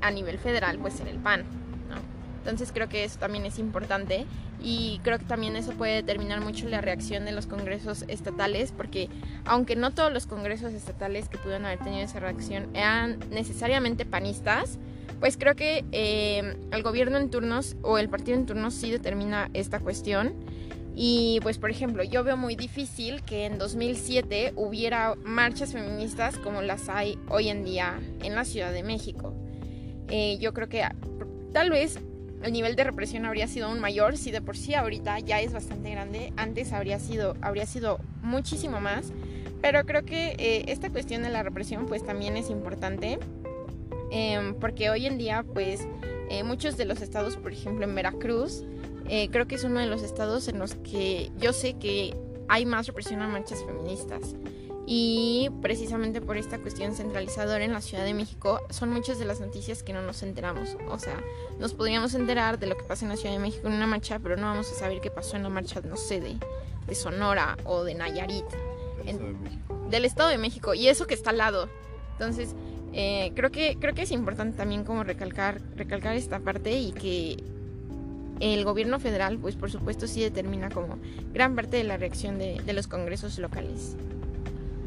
a 0.02 0.12
nivel 0.12 0.40
federal, 0.40 0.78
pues 0.80 1.00
era 1.00 1.10
el 1.10 1.18
PAN. 1.18 1.42
¿no? 1.90 1.96
Entonces 2.40 2.72
creo 2.74 2.90
que 2.90 3.04
eso 3.04 3.20
también 3.20 3.46
es 3.46 3.60
importante 3.60 4.26
y 4.62 5.00
creo 5.04 5.20
que 5.20 5.26
también 5.26 5.56
eso 5.56 5.74
puede 5.74 5.94
determinar 5.94 6.42
mucho 6.42 6.68
la 6.68 6.82
reacción 6.82 7.26
de 7.26 7.32
los 7.32 7.46
congresos 7.46 8.06
estatales 8.08 8.72
porque 8.72 9.08
aunque 9.46 9.76
no 9.76 9.92
todos 9.92 10.12
los 10.12 10.26
congresos 10.26 10.74
estatales 10.74 11.30
que 11.30 11.38
pudieron 11.38 11.66
haber 11.66 11.80
tenido 11.80 12.04
esa 12.04 12.20
reacción 12.20 12.76
eran 12.76 13.20
necesariamente 13.30 14.04
panistas, 14.06 14.80
pues 15.20 15.38
creo 15.38 15.56
que 15.56 15.86
eh, 15.92 16.58
el 16.72 16.84
gobierno 16.84 17.18
en 17.18 17.30
turnos 17.30 17.76
o 17.82 17.98
el 17.98 18.10
partido 18.10 18.38
en 18.38 18.46
turnos 18.46 18.74
sí 18.74 18.92
determina 18.92 19.50
esta 19.54 19.80
cuestión. 19.80 20.34
Y 20.96 21.40
pues 21.44 21.60
por 21.60 21.70
ejemplo, 21.70 22.04
yo 22.04 22.24
veo 22.24 22.38
muy 22.38 22.56
difícil 22.56 23.22
que 23.22 23.46
en 23.46 23.60
2007 23.60 24.54
hubiera 24.56 25.14
marchas 25.24 25.74
feministas 25.74 26.38
como 26.40 26.64
las 26.64 26.90
hay 26.90 27.20
hoy 27.30 27.50
en 27.50 27.64
día 27.64 28.00
en 28.24 28.34
la 28.34 28.46
Ciudad 28.46 28.74
de 28.74 28.82
México. 28.82 29.34
Eh, 30.10 30.38
yo 30.40 30.54
creo 30.54 30.70
que 30.70 30.84
tal 31.54 31.70
vez 31.70 32.00
el 32.42 32.52
nivel 32.52 32.76
de 32.76 32.84
represión 32.84 33.26
habría 33.26 33.48
sido 33.48 33.68
aún 33.68 33.80
mayor, 33.80 34.18
si 34.18 34.32
de 34.32 34.42
por 34.42 34.58
sí 34.58 34.74
ahorita 34.74 35.20
ya 35.20 35.42
es 35.42 35.54
bastante 35.54 35.92
grande, 35.92 36.34
antes 36.38 36.72
habría 36.74 37.00
sido, 37.00 37.36
habría 37.42 37.66
sido 37.66 38.00
muchísimo 38.22 38.80
más, 38.80 39.12
pero 39.62 39.86
creo 39.86 40.06
que 40.06 40.36
eh, 40.38 40.66
esta 40.68 40.90
cuestión 40.90 41.24
de 41.24 41.30
la 41.30 41.44
represión 41.44 41.88
pues 41.88 42.06
también 42.06 42.38
es 42.38 42.50
importante, 42.50 43.20
eh, 44.12 44.54
porque 44.60 44.90
hoy 44.90 45.06
en 45.06 45.18
día 45.18 45.44
pues 45.54 45.88
eh, 46.30 46.44
muchos 46.44 46.78
de 46.78 46.86
los 46.86 47.02
estados, 47.02 47.38
por 47.38 47.54
ejemplo 47.54 47.86
en 47.86 47.96
Veracruz, 47.96 48.64
eh, 49.10 49.30
creo 49.32 49.48
que 49.48 49.56
es 49.56 49.64
uno 49.64 49.80
de 49.80 49.88
los 49.88 50.04
estados 50.04 50.48
en 50.48 50.60
los 50.60 50.76
que 50.76 51.32
yo 51.38 51.54
sé 51.54 51.76
que 51.76 52.16
hay 52.50 52.66
más 52.66 52.88
represión 52.88 53.22
a 53.22 53.28
marchas 53.28 53.64
feministas. 53.64 54.36
Y 54.90 55.50
precisamente 55.62 56.22
por 56.22 56.38
esta 56.38 56.60
cuestión 56.60 56.96
centralizadora 56.96 57.66
en 57.66 57.74
la 57.74 57.82
Ciudad 57.82 58.06
de 58.06 58.14
México 58.14 58.62
son 58.70 58.90
muchas 58.90 59.20
de 59.20 59.26
las 59.26 59.42
noticias 59.42 59.84
que 59.84 59.92
no 59.92 60.02
nos 60.02 60.24
enteramos. 60.24 60.78
O 60.90 60.98
sea, 60.98 61.22
nos 61.60 61.74
podríamos 61.74 62.14
enterar 62.14 62.58
de 62.58 62.68
lo 62.68 62.78
que 62.78 62.84
pasa 62.84 63.04
en 63.04 63.10
la 63.10 63.18
Ciudad 63.18 63.36
de 63.36 63.40
México 63.40 63.68
en 63.68 63.74
una 63.74 63.86
marcha, 63.86 64.20
pero 64.20 64.38
no 64.38 64.44
vamos 64.44 64.72
a 64.72 64.76
saber 64.76 65.02
qué 65.02 65.12
pasó 65.12 65.36
en 65.36 65.44
la 65.44 65.50
marcha, 65.50 65.82
no 65.82 65.98
sé, 65.98 66.22
de, 66.22 66.38
de 66.88 66.96
Sonora 66.96 67.58
o 67.66 67.84
de 67.84 67.96
Nayarit. 67.96 68.46
En, 69.06 69.38
del 69.90 70.06
Estado 70.06 70.30
de 70.30 70.38
México. 70.38 70.74
Y 70.74 70.88
eso 70.88 71.06
que 71.06 71.14
está 71.14 71.32
al 71.32 71.38
lado. 71.38 71.70
Entonces, 72.14 72.56
eh, 72.94 73.32
creo, 73.36 73.52
que, 73.52 73.78
creo 73.80 73.94
que 73.94 74.04
es 74.04 74.12
importante 74.12 74.58
también 74.58 74.84
como 74.84 75.04
recalcar, 75.04 75.62
recalcar 75.76 76.16
esta 76.16 76.40
parte 76.40 76.80
y 76.80 76.92
que 76.92 77.38
el 78.40 78.64
gobierno 78.64 79.00
federal, 79.00 79.38
pues 79.40 79.56
por 79.56 79.72
supuesto 79.72 80.08
sí 80.08 80.22
determina 80.22 80.70
como 80.70 80.98
gran 81.34 81.56
parte 81.56 81.78
de 81.78 81.84
la 81.84 81.98
reacción 81.98 82.38
de, 82.38 82.62
de 82.66 82.74
los 82.74 82.88
congresos 82.88 83.40
locales. 83.40 83.96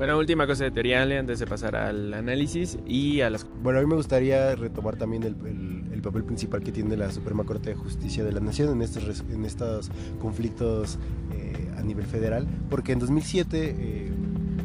Bueno, 0.00 0.16
última 0.16 0.46
cosa 0.46 0.64
de 0.64 0.70
teoría, 0.70 1.02
Ale, 1.02 1.18
antes 1.18 1.40
de 1.40 1.46
pasar 1.46 1.76
al 1.76 2.14
análisis 2.14 2.78
y 2.86 3.20
a 3.20 3.28
las... 3.28 3.46
Bueno, 3.62 3.80
a 3.80 3.82
mí 3.82 3.86
me 3.86 3.96
gustaría 3.96 4.56
retomar 4.56 4.96
también 4.96 5.24
el, 5.24 5.36
el, 5.44 5.92
el, 5.92 6.00
papel 6.00 6.24
principal 6.24 6.62
que 6.62 6.72
tiene 6.72 6.96
la 6.96 7.12
Suprema 7.12 7.44
Corte 7.44 7.68
de 7.68 7.76
Justicia 7.76 8.24
de 8.24 8.32
la 8.32 8.40
Nación 8.40 8.72
en 8.72 8.80
estos, 8.80 9.22
en 9.30 9.44
estos 9.44 9.90
conflictos 10.18 10.98
eh, 11.34 11.70
a 11.76 11.82
nivel 11.82 12.06
federal, 12.06 12.48
porque 12.70 12.92
en 12.92 12.98
2007, 12.98 13.76
eh, 13.78 14.10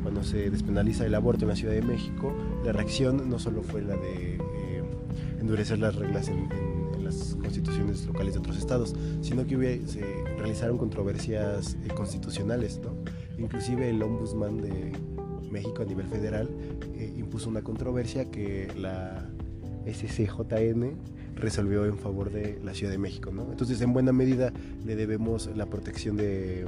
cuando 0.02 0.24
se 0.24 0.50
despenaliza 0.50 1.06
el 1.06 1.16
aborto 1.16 1.46
en 1.46 1.50
la 1.50 1.56
Ciudad 1.56 1.74
de 1.74 1.82
México, 1.82 2.36
la 2.64 2.72
reacción 2.72 3.30
no 3.30 3.40
solo 3.40 3.64
fue 3.64 3.82
la 3.82 3.96
de 3.96 4.36
eh, 4.36 4.84
endurecer 5.40 5.80
las 5.80 5.96
reglas 5.96 6.28
en, 6.28 6.52
en, 6.52 6.94
en, 6.96 7.04
las 7.04 7.36
constituciones 7.36 8.06
locales 8.06 8.34
de 8.34 8.40
otros 8.40 8.58
estados, 8.58 8.96
sino 9.22 9.46
que 9.46 9.82
se 9.86 10.04
realizaron 10.38 10.78
controversias 10.78 11.78
eh, 11.86 11.90
constitucionales, 11.96 12.80
¿no? 12.84 12.96
Inclusive 13.38 13.90
el 13.90 14.02
ombudsman 14.02 14.62
de 14.62 14.94
México 15.52 15.82
a 15.82 15.86
nivel 15.86 16.08
federal 16.08 16.50
eh, 16.96 17.14
impuso 17.18 17.50
una 17.50 17.62
controversia 17.62 18.30
que 18.30 18.68
la 18.78 19.30
SCJN 19.86 20.98
resolvió 21.36 21.86
en 21.86 21.98
favor 21.98 22.32
de 22.32 22.60
la 22.64 22.74
Ciudad 22.74 22.92
de 22.92 22.98
México. 22.98 23.32
¿no? 23.32 23.44
Entonces, 23.52 23.82
en 23.82 23.94
buena 23.94 24.12
medida, 24.12 24.52
le 24.86 24.96
debemos 24.96 25.50
la 25.56 25.66
protección 25.68 26.18
de 26.18 26.66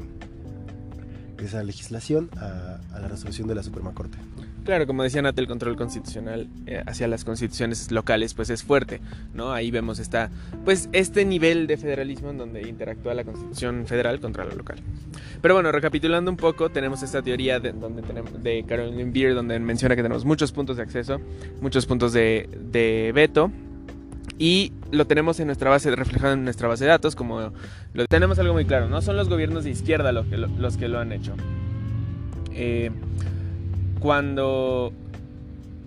esa 1.46 1.64
legislación 1.64 2.30
a, 2.38 2.80
la 2.92 3.08
resolución 3.08 3.48
de 3.48 3.56
la 3.56 3.64
Suprema 3.64 3.94
Corte. 3.94 4.18
Claro, 4.64 4.86
como 4.86 5.04
decía 5.04 5.22
Nat, 5.22 5.38
el 5.40 5.48
control 5.48 5.78
constitucional 5.78 6.50
eh, 6.66 6.84
hacia 6.86 7.08
las 7.08 7.24
constituciones 7.24 7.90
locales 7.92 8.34
pues 8.34 8.50
es 8.50 8.64
fuerte, 8.64 9.00
¿no? 9.34 9.54
Ahí 9.54 9.72
vemos 9.72 10.00
esta, 10.00 10.30
pues 10.66 10.90
este 10.92 11.24
nivel 11.24 11.68
de 11.68 11.78
federalismo 11.78 12.32
en 12.32 12.38
donde 12.38 12.68
interactúa 12.68 13.14
la 13.14 13.24
constitución 13.24 13.88
federal 13.88 14.20
contra 14.20 14.44
la 14.44 14.54
local. 14.56 14.78
Pero 15.42 15.54
bueno, 15.54 15.72
recapitulando 15.72 16.30
un 16.30 16.38
poco, 16.38 16.70
tenemos 16.70 17.02
esta 17.02 17.22
teoría 17.22 17.60
de, 17.60 17.72
donde 17.72 18.02
tenemos, 18.02 18.44
de 18.44 18.66
Caroline 18.68 19.12
Beer 19.12 19.36
donde 19.36 19.58
menciona 19.60 19.96
que 19.96 20.04
tenemos 20.04 20.26
muchos 20.26 20.52
puntos 20.52 20.78
de 20.78 20.84
acceso, 20.84 21.22
muchos 21.62 21.86
puntos 21.86 22.12
de, 22.12 22.50
de 22.72 23.12
veto, 23.14 23.52
y 24.40 24.74
lo 24.92 25.08
tenemos 25.08 25.40
en 25.40 25.48
nuestra 25.48 25.70
base, 25.70 25.96
reflejado 25.96 26.34
en 26.34 26.44
nuestra 26.44 26.68
base 26.68 26.86
de 26.86 26.92
datos, 26.92 27.16
como 27.16 27.52
lo 27.94 28.06
tenemos 28.08 28.38
algo 28.40 28.54
muy 28.54 28.66
claro, 28.66 28.88
no 28.88 29.02
son 29.02 29.18
los 29.18 29.30
gobiernos 29.30 29.64
de 29.64 29.72
izquierda 29.72 30.12
los 30.12 30.28
que 30.28 30.38
lo, 30.38 30.48
los 30.48 30.78
que 30.78 30.88
lo 30.88 31.00
han 31.00 31.12
hecho. 31.12 31.34
Eh, 32.54 32.92
cuando 34.00 34.94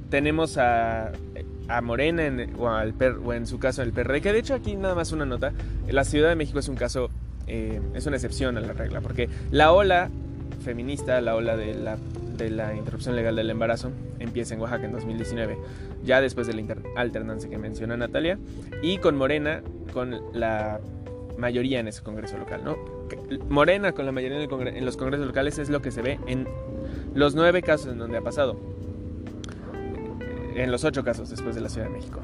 tenemos 0.09 0.59
a, 0.59 1.13
a 1.69 1.81
Morena 1.81 2.27
en, 2.27 2.55
o, 2.59 2.69
al 2.69 2.95
o, 3.25 3.33
en 3.33 3.47
su 3.47 3.59
caso 3.59 3.83
el 3.83 3.93
PRD, 3.93 4.21
que 4.21 4.33
de 4.33 4.41
hecho 4.41 4.55
aquí 4.55 4.77
nada 4.77 4.95
más 4.95 5.13
una 5.13 5.25
nota, 5.25 5.53
la 5.89 6.05
Ciudad 6.05 6.29
de 6.29 6.37
México 6.37 6.59
es 6.59 6.69
un 6.69 6.77
caso, 6.77 7.11
eh, 7.47 7.81
es 7.95 8.07
una 8.07 8.17
excepción 8.17 8.57
a 8.57 8.61
la 8.61 8.73
regla, 8.73 9.01
porque 9.01 9.29
la 9.51 9.73
ola 9.73 10.11
feminista, 10.61 11.21
la 11.21 11.35
ola 11.35 11.57
de 11.57 11.75
la 11.75 11.97
de 12.41 12.51
la 12.51 12.75
interrupción 12.75 13.15
legal 13.17 13.37
del 13.37 13.51
embarazo 13.51 13.91
empieza 14.19 14.55
en 14.55 14.61
Oaxaca 14.61 14.87
en 14.87 14.93
2019, 14.93 15.59
ya 16.03 16.21
después 16.21 16.47
de 16.47 16.55
la 16.55 16.77
alternancia 16.97 17.49
que 17.49 17.59
menciona 17.59 17.97
Natalia, 17.97 18.39
y 18.83 18.99
con 18.99 19.17
Morena, 19.17 19.63
con 19.93 20.21
la 20.33 20.81
mayoría 21.37 21.81
en 21.81 21.89
ese 21.89 22.03
Congreso 22.03 22.39
local, 22.39 22.63
¿no? 22.65 22.77
Morena 23.49 23.93
con 23.93 24.07
la 24.07 24.13
mayoría 24.13 24.41
en, 24.41 24.85
los 24.85 24.97
congresos 24.97 25.27
locales 25.27 25.59
es 25.59 25.69
lo 25.69 25.81
que 25.83 25.91
se 25.91 26.03
ve 26.03 26.19
en 26.27 26.47
los 27.15 27.35
nueve 27.35 27.63
casos 27.63 27.93
en 27.93 27.99
donde 27.99 28.19
ha 28.19 28.23
pasado, 28.23 28.57
en 30.55 30.71
los 30.71 30.85
ocho 30.85 31.05
casos 31.05 31.31
después 31.31 31.55
de 31.55 31.61
la 31.61 31.69
Ciudad 31.69 31.89
de 31.89 31.95
México. 31.95 32.21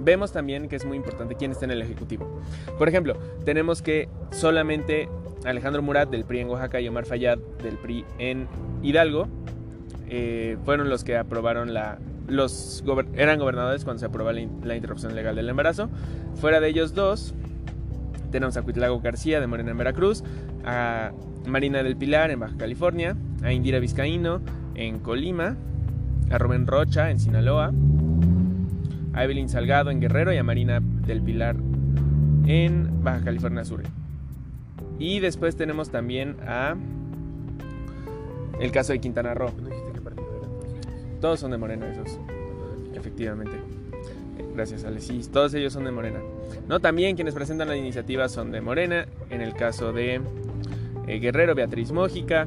Vemos 0.00 0.32
también 0.32 0.68
que 0.68 0.76
es 0.76 0.84
muy 0.84 0.96
importante 0.96 1.34
quién 1.34 1.50
está 1.50 1.64
en 1.66 1.72
el 1.72 1.82
Ejecutivo. 1.82 2.40
Por 2.78 2.88
ejemplo, 2.88 3.16
tenemos 3.44 3.82
que 3.82 4.08
solamente 4.30 5.08
Alejandro 5.48 5.82
Murat 5.82 6.10
del 6.10 6.24
PRI 6.24 6.40
en 6.40 6.48
Oaxaca 6.48 6.80
y 6.80 6.88
Omar 6.88 7.06
Fayad 7.06 7.38
del 7.62 7.76
PRI 7.76 8.04
en 8.18 8.46
Hidalgo 8.82 9.28
eh, 10.08 10.56
fueron 10.64 10.88
los 10.88 11.04
que 11.04 11.16
aprobaron 11.16 11.74
la... 11.74 11.98
Los 12.26 12.84
eran 13.14 13.38
gobernadores 13.38 13.84
cuando 13.84 14.00
se 14.00 14.06
aprobó 14.06 14.30
la, 14.32 14.46
la 14.62 14.76
interrupción 14.76 15.14
legal 15.14 15.34
del 15.34 15.48
embarazo. 15.48 15.88
Fuera 16.34 16.60
de 16.60 16.68
ellos 16.68 16.94
dos, 16.94 17.34
tenemos 18.30 18.58
a 18.58 18.62
Cuitlago 18.62 19.00
García 19.00 19.40
de 19.40 19.46
Morena 19.46 19.70
en 19.70 19.78
Veracruz, 19.78 20.22
a 20.66 21.12
Marina 21.46 21.82
del 21.82 21.96
Pilar 21.96 22.30
en 22.30 22.40
Baja 22.40 22.56
California, 22.58 23.16
a 23.42 23.50
Indira 23.52 23.78
Vizcaíno 23.78 24.42
en 24.74 24.98
Colima, 24.98 25.56
a 26.30 26.36
Rubén 26.36 26.66
Rocha 26.66 27.10
en 27.10 27.18
Sinaloa, 27.18 27.72
a 29.14 29.24
Evelyn 29.24 29.48
Salgado 29.48 29.90
en 29.90 30.00
Guerrero 30.00 30.34
y 30.34 30.36
a 30.36 30.44
Marina 30.44 30.80
del 30.80 31.22
Pilar 31.22 31.56
en 32.46 33.02
Baja 33.02 33.24
California 33.24 33.64
Sur. 33.64 33.82
Y 34.98 35.20
después 35.20 35.56
tenemos 35.56 35.90
también 35.90 36.36
a 36.46 36.76
el 38.60 38.72
caso 38.72 38.92
de 38.92 39.00
Quintana 39.00 39.34
Roo. 39.34 39.52
Todos 41.20 41.40
son 41.40 41.50
de 41.50 41.58
Morena 41.58 41.88
esos, 41.88 42.18
efectivamente. 42.94 43.52
Gracias, 44.54 44.84
Alex. 44.84 45.30
todos 45.30 45.54
ellos 45.54 45.72
son 45.72 45.84
de 45.84 45.92
Morena. 45.92 46.20
¿No? 46.68 46.80
También 46.80 47.16
quienes 47.16 47.34
presentan 47.34 47.68
la 47.68 47.76
iniciativa 47.76 48.28
son 48.28 48.50
de 48.50 48.60
Morena, 48.60 49.06
en 49.30 49.40
el 49.40 49.54
caso 49.54 49.92
de 49.92 50.20
eh, 51.06 51.18
Guerrero, 51.18 51.54
Beatriz 51.54 51.92
Mójica, 51.92 52.46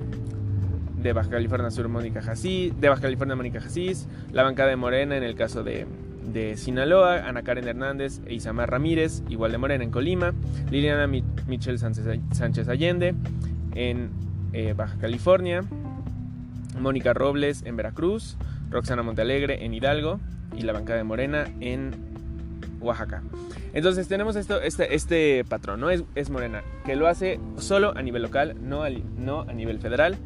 de 1.01 1.13
Baja 1.13 1.29
California 1.29 1.71
Sur, 1.71 1.87
Mónica 1.87 2.21
Jasís, 2.21 2.79
de 2.79 2.89
Baja 2.89 3.01
California, 3.01 3.35
Mónica 3.35 3.59
Jasís, 3.61 4.07
la 4.31 4.43
bancada 4.43 4.69
de 4.69 4.75
Morena 4.75 5.17
en 5.17 5.23
el 5.23 5.35
caso 5.35 5.63
de, 5.63 5.85
de 6.23 6.57
Sinaloa, 6.57 7.27
Ana 7.27 7.43
Karen 7.43 7.67
Hernández 7.67 8.21
e 8.25 8.33
Isamar 8.33 8.69
Ramírez, 8.69 9.23
igual 9.29 9.51
de 9.51 9.57
Morena 9.57 9.83
en 9.83 9.91
Colima, 9.91 10.33
Liliana 10.69 11.07
Michelle 11.07 11.77
Sánchez 11.77 12.67
Allende 12.67 13.15
en 13.75 14.11
eh, 14.53 14.73
Baja 14.73 14.97
California, 14.99 15.61
Mónica 16.79 17.13
Robles 17.13 17.63
en 17.65 17.75
Veracruz, 17.75 18.37
Roxana 18.69 19.03
Montealegre 19.03 19.65
en 19.65 19.73
Hidalgo 19.73 20.19
y 20.55 20.61
la 20.61 20.73
bancada 20.73 20.97
de 20.97 21.03
Morena 21.03 21.45
en 21.59 21.91
Oaxaca. 22.79 23.23
Entonces 23.73 24.07
tenemos 24.07 24.35
esto, 24.35 24.61
este, 24.61 24.95
este 24.95 25.45
patrón, 25.45 25.79
¿no? 25.79 25.89
Es, 25.89 26.03
es, 26.15 26.29
Morena, 26.29 26.63
que 26.85 26.95
lo 26.95 27.07
hace 27.07 27.39
solo 27.57 27.95
a 27.95 28.01
nivel 28.01 28.23
local, 28.23 28.55
no 28.61 28.83
a, 28.83 28.89
no 28.89 29.41
a 29.41 29.53
nivel 29.53 29.79
federal, 29.79 30.17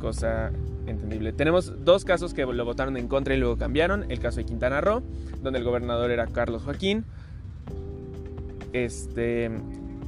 cosa 0.00 0.50
entendible. 0.86 1.32
Tenemos 1.32 1.84
dos 1.84 2.04
casos 2.04 2.34
que 2.34 2.44
lo 2.44 2.64
votaron 2.64 2.96
en 2.96 3.08
contra 3.08 3.34
y 3.34 3.38
luego 3.38 3.56
cambiaron. 3.56 4.10
El 4.10 4.18
caso 4.20 4.38
de 4.38 4.44
Quintana 4.44 4.80
Roo, 4.80 5.02
donde 5.42 5.58
el 5.58 5.64
gobernador 5.64 6.10
era 6.10 6.26
Carlos 6.26 6.62
Joaquín. 6.62 7.04
Este, 8.72 9.50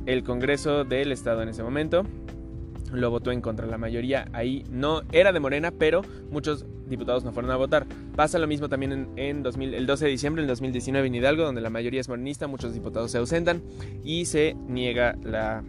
el 0.07 0.25
Congreso 0.25 0.85
del 0.85 1.13
Estado 1.13 1.43
en 1.43 1.49
ese 1.49 1.63
momento 1.63 2.05
lo 2.93 3.11
votó 3.11 3.31
en 3.33 3.41
contra. 3.41 3.67
La 3.67 3.79
mayoría 3.79 4.27
ahí 4.33 4.65
no 4.71 5.03
era 5.13 5.33
de 5.33 5.41
Morena, 5.41 5.73
pero 5.73 6.03
muchos 6.31 6.65
diputados 6.89 7.25
no 7.25 7.33
fueron 7.33 7.51
a 7.51 7.57
votar. 7.57 7.87
Pasa 8.17 8.39
lo 8.39 8.47
mismo 8.47 8.69
también 8.69 9.09
en, 9.17 9.43
2000, 9.43 9.75
el 9.75 9.87
12 9.87 10.05
de 10.05 10.11
diciembre 10.11 10.43
del 10.43 10.49
2019 10.49 11.07
en 11.07 11.15
Hidalgo, 11.15 11.45
donde 11.45 11.61
la 11.61 11.71
mayoría 11.71 12.01
es 12.01 12.09
morenista, 12.09 12.47
muchos 12.47 12.75
diputados 12.75 13.11
se 13.11 13.19
ausentan 13.19 13.63
y 14.03 14.27
se 14.27 14.55
niega 14.69 15.17
la 15.23 15.63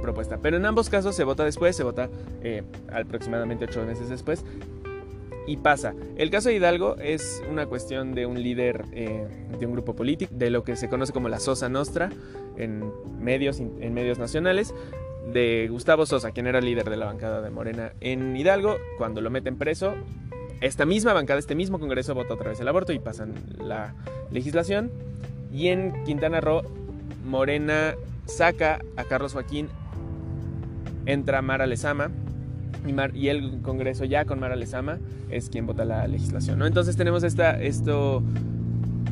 propuesta. 0.00 0.38
Pero 0.38 0.56
en 0.56 0.66
ambos 0.66 0.88
casos 0.88 1.14
se 1.14 1.24
vota 1.24 1.44
después, 1.44 1.76
se 1.76 1.82
vota 1.82 2.08
eh, 2.42 2.62
aproximadamente 2.92 3.64
ocho 3.64 3.84
meses 3.84 4.08
después. 4.08 4.44
Y 5.46 5.56
pasa. 5.56 5.94
El 6.16 6.30
caso 6.30 6.48
de 6.48 6.54
Hidalgo 6.54 6.96
es 6.98 7.42
una 7.50 7.66
cuestión 7.66 8.14
de 8.14 8.26
un 8.26 8.40
líder 8.40 8.84
eh, 8.92 9.26
de 9.58 9.66
un 9.66 9.72
grupo 9.72 9.96
político, 9.96 10.32
de 10.34 10.50
lo 10.50 10.62
que 10.62 10.76
se 10.76 10.88
conoce 10.88 11.12
como 11.12 11.28
la 11.28 11.40
Sosa 11.40 11.68
Nostra 11.68 12.10
en 12.56 12.92
medios, 13.18 13.58
en 13.58 13.92
medios 13.92 14.18
nacionales, 14.18 14.72
de 15.32 15.68
Gustavo 15.70 16.06
Sosa, 16.06 16.32
quien 16.32 16.46
era 16.46 16.60
líder 16.60 16.88
de 16.88 16.96
la 16.96 17.06
bancada 17.06 17.40
de 17.40 17.50
Morena 17.50 17.92
en 18.00 18.36
Hidalgo. 18.36 18.76
Cuando 18.98 19.20
lo 19.20 19.30
meten 19.30 19.56
preso, 19.56 19.94
esta 20.60 20.86
misma 20.86 21.12
bancada, 21.12 21.38
este 21.38 21.54
mismo 21.54 21.78
Congreso 21.78 22.14
vota 22.14 22.34
otra 22.34 22.50
vez 22.50 22.60
el 22.60 22.68
aborto 22.68 22.92
y 22.92 22.98
pasan 22.98 23.34
la 23.58 23.94
legislación. 24.30 24.90
Y 25.52 25.68
en 25.68 26.04
Quintana 26.04 26.40
Roo, 26.40 26.62
Morena 27.24 27.94
saca 28.26 28.80
a 28.96 29.04
Carlos 29.04 29.32
Joaquín, 29.32 29.68
entra 31.06 31.42
Mara 31.42 31.66
Lezama 31.66 32.10
y, 33.14 33.28
el 33.28 33.60
Congreso 33.62 34.04
ya 34.04 34.24
con 34.24 34.40
Mara 34.40 34.56
Lezama 34.56 34.98
es 35.30 35.48
quien 35.48 35.66
vota 35.66 35.84
la 35.84 36.06
legislación. 36.06 36.58
¿no? 36.58 36.66
Entonces 36.66 36.96
tenemos 36.96 37.22
esta, 37.22 37.60
esto, 37.60 38.22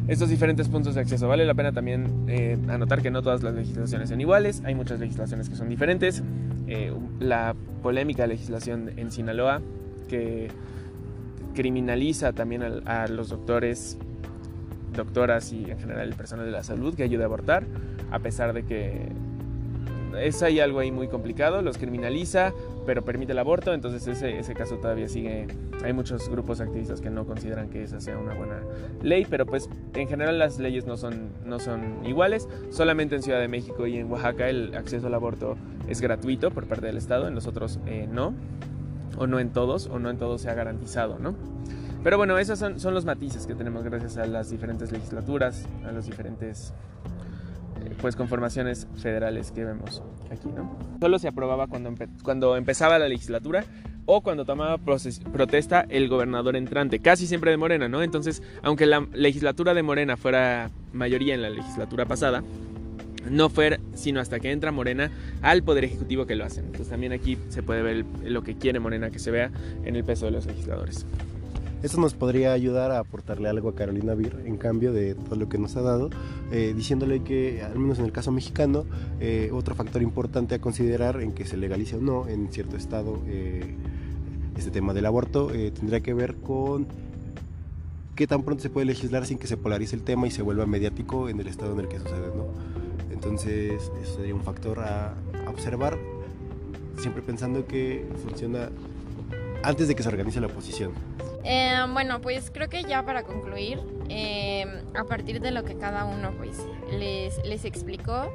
estos 0.09 0.29
diferentes 0.29 0.69
puntos 0.69 0.95
de 0.95 1.03
acceso. 1.03 1.29
Vale 1.29 1.45
la 1.45 1.55
pena 1.55 1.73
también 1.73 2.25
eh, 2.29 2.59
anotar 2.69 3.01
que 3.03 3.11
no 3.11 3.23
todas 3.23 3.43
las 3.43 3.55
legislaciones 3.55 4.09
son 4.09 4.21
iguales, 4.21 4.63
hay 4.65 4.75
muchas 4.75 4.99
legislaciones 4.99 5.49
que 5.49 5.57
son 5.57 5.69
diferentes. 5.69 6.23
Eh, 6.67 6.93
la 7.21 7.55
polémica 7.83 8.27
legislación 8.27 8.91
en 8.97 9.11
Sinaloa 9.11 9.61
que 10.09 10.49
criminaliza 11.55 12.33
también 12.33 12.63
a, 12.63 13.07
los 13.09 13.29
doctores, 13.29 13.99
doctoras 14.95 15.53
y 15.53 15.71
en 15.71 15.79
general 15.79 16.09
el 16.09 16.15
personal 16.15 16.47
de 16.47 16.53
la 16.53 16.63
salud 16.63 16.95
que 16.95 17.03
ayuda 17.03 17.25
a 17.25 17.27
abortar, 17.27 17.65
a 18.11 18.19
pesar 18.19 18.53
de 18.53 18.65
que 18.65 19.09
es 20.19 20.43
ahí 20.43 20.61
algo 20.61 20.81
ahí 20.81 20.91
muy 20.91 21.09
complicado, 21.09 21.63
los 21.63 21.79
criminaliza, 21.79 22.53
pero 22.87 23.03
permite 23.03 23.33
el 23.33 23.39
aborto, 23.39 23.73
entonces 23.73 24.07
ese, 24.07 24.39
ese 24.39 24.55
caso 24.55 24.77
todavía 24.77 25.09
sigue, 25.09 25.47
hay 25.85 25.93
muchos 25.93 26.29
grupos 26.29 26.61
activistas 26.61 27.01
que 27.01 27.11
no 27.11 27.27
consideran 27.27 27.71
que 27.71 27.83
esa 27.83 28.01
sea 28.01 28.19
una 28.19 28.35
buena 28.35 28.61
ley, 29.03 29.27
pero 29.29 29.47
pues 29.47 29.69
en 29.95 30.09
general 30.09 30.39
las 30.39 30.59
leyes 30.59 30.87
no 30.87 30.97
son, 30.97 31.31
no 31.45 31.59
son 31.59 32.05
iguales, 32.05 32.49
solamente 32.71 33.17
en 33.17 33.23
Ciudad 33.23 33.41
de 33.41 33.49
México 33.49 33.87
y 33.87 33.99
en 33.99 34.11
Oaxaca 34.11 34.49
el 34.49 34.75
acceso 34.75 35.07
al 35.07 35.15
aborto 35.15 35.57
es 35.89 36.01
gratuito 36.01 36.51
por 36.51 36.67
parte 36.67 36.87
del 36.87 36.97
Estado, 36.97 37.29
en 37.29 37.35
los 37.35 37.47
otros 37.47 37.79
eh, 37.87 38.09
no 38.11 38.35
o 39.19 39.27
no 39.27 39.39
en 39.39 39.51
todos, 39.51 39.87
o 39.87 39.99
no 39.99 40.09
en 40.11 40.19
todos 40.19 40.43
se 40.43 40.51
ha 40.51 40.55
garantizado, 40.55 41.19
¿no? 41.19 41.35
Pero 42.03 42.17
bueno, 42.17 42.39
esos 42.39 42.59
son, 42.59 42.81
son 42.81 42.95
los 42.95 43.05
matices 43.05 43.47
que 43.47 43.55
tenemos 43.55 43.85
gracias 43.85 44.17
a 44.17 44.27
las 44.27 44.49
diferentes 44.49 44.91
legislaturas, 44.91 45.67
a 45.87 45.93
los 45.93 46.07
diferentes 46.07 46.73
pues 48.01 48.17
conformaciones 48.17 48.87
federales 48.97 49.53
que 49.53 49.65
vemos 49.65 50.03
aquí, 50.31 50.49
¿no? 50.49 50.77
Solo 51.01 51.19
se 51.19 51.29
aprobaba 51.29 51.67
cuando, 51.67 51.95
cuando 52.23 52.57
empezaba 52.57 52.99
la 52.99 53.09
legislatura 53.09 53.65
o 54.07 54.23
cuando 54.23 54.45
tomaba 54.45 54.79
protesta 54.79 55.87
el 55.89 56.09
gobernador 56.09 56.57
entrante, 56.57 56.99
casi 56.99 57.27
siempre 57.27 57.51
de 57.51 57.57
Morena, 57.57 57.89
¿no? 57.89 58.03
Entonces, 58.03 58.43
aunque 58.63 58.87
la 58.87 59.07
legislatura 59.13 59.75
de 59.75 59.83
Morena 59.83 60.17
fuera 60.17 60.71
mayoría 60.93 61.35
en 61.35 61.43
la 61.43 61.51
legislatura 61.51 62.07
pasada, 62.07 62.43
no 63.29 63.51
fue 63.51 63.79
sino 63.95 64.21
hasta 64.21 64.41
que 64.41 64.51
entra 64.51 64.73
Morena 64.73 65.11
al 65.43 65.63
Poder 65.63 65.85
Ejecutivo 65.85 66.27
que 66.27 66.35
lo 66.35 66.45
hacen. 66.45 66.67
Entonces 66.67 66.89
también 66.89 67.13
aquí 67.13 67.39
se 67.49 67.63
puede 67.63 67.83
ver 67.83 68.05
lo 68.25 68.43
que 68.43 68.57
quiere 68.57 68.81
Morena 68.81 69.11
que 69.11 69.19
se 69.19 69.31
vea 69.31 69.51
en 69.85 69.97
el 69.97 70.05
peso 70.05 70.25
de 70.27 70.33
los 70.33 70.47
legisladores. 70.47 71.07
Esto 71.83 72.01
nos 72.01 72.15
podría 72.15 72.53
ayudar 72.53 72.91
a 72.91 72.99
aportarle 72.99 73.49
algo 73.49 73.71
a 73.71 73.75
Carolina 73.75 74.15
Vir 74.15 74.43
en 74.45 74.57
cambio 74.59 74.93
de 74.93 75.15
todo 75.15 75.37
lo 75.37 75.49
que 75.49 75.59
nos 75.59 75.77
ha 75.77 75.83
dado, 75.83 76.11
eh, 76.53 76.75
diciéndole 76.77 77.23
que, 77.23 77.63
al 77.63 77.79
menos 77.79 77.99
en 77.99 78.05
el 78.05 78.13
caso 78.13 78.33
mexicano, 78.33 78.85
eh, 79.19 79.51
otro 79.53 79.75
factor 79.75 80.03
importante 80.03 80.55
a 80.55 80.61
considerar 80.61 81.23
en 81.23 81.33
que 81.33 81.47
se 81.47 81.57
legalice 81.57 81.97
o 81.97 82.01
no 82.01 82.29
en 82.29 82.53
cierto 82.53 82.77
estado 82.77 83.21
eh, 83.27 83.75
este 84.57 84.71
tema 84.71 84.93
del 84.93 85.07
aborto 85.07 85.47
tendría 85.47 86.01
que 86.01 86.13
ver 86.13 86.35
con 86.37 86.87
qué 88.15 88.27
tan 88.27 88.43
pronto 88.43 88.63
se 88.63 88.69
puede 88.69 88.85
legislar 88.85 89.25
sin 89.25 89.39
que 89.39 89.47
se 89.47 89.57
polarice 89.57 89.97
el 89.97 90.03
tema 90.03 90.27
y 90.27 90.31
se 90.31 90.43
vuelva 90.43 90.67
mediático 90.67 91.31
en 91.31 91.41
el 91.41 91.47
estado 91.47 91.73
en 91.73 91.81
el 91.81 91.89
que 91.89 91.99
sucede. 91.99 92.27
¿no? 92.37 92.49
Entonces, 93.11 93.91
eso 94.03 94.17
sería 94.17 94.35
un 94.35 94.43
factor 94.43 94.81
a, 94.81 95.15
observar, 95.47 95.99
siempre 96.99 97.23
pensando 97.23 97.67
que 97.67 98.07
funciona 98.23 98.71
antes 99.63 99.89
de 99.89 99.95
que 99.95 100.03
se 100.03 100.09
organice 100.09 100.41
la 100.41 100.47
oposición. 100.47 100.93
Eh, 101.45 101.75
bueno, 101.93 102.21
pues 102.21 102.51
creo 102.51 102.69
que 102.69 102.83
ya 102.85 103.05
para 103.05 103.23
concluir, 103.23 103.81
eh, 104.09 104.83
a 104.95 105.05
partir 105.05 105.41
de 105.41 105.51
lo 105.51 105.65
que 105.65 105.77
cada 105.77 106.05
uno 106.05 106.33
pues 106.37 106.59
les, 106.93 107.39
les 107.45 107.65
explicó, 107.65 108.31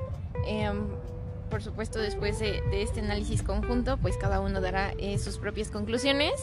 eh, 0.48 0.72
por 1.50 1.62
supuesto 1.62 2.00
después 2.00 2.40
de, 2.40 2.62
este 2.72 3.02
análisis 3.02 3.44
conjunto, 3.44 3.98
pues 3.98 4.18
cada 4.18 4.40
uno 4.40 4.62
dará 4.62 4.94
sus 5.20 5.38
propias 5.38 5.70
conclusiones, 5.70 6.34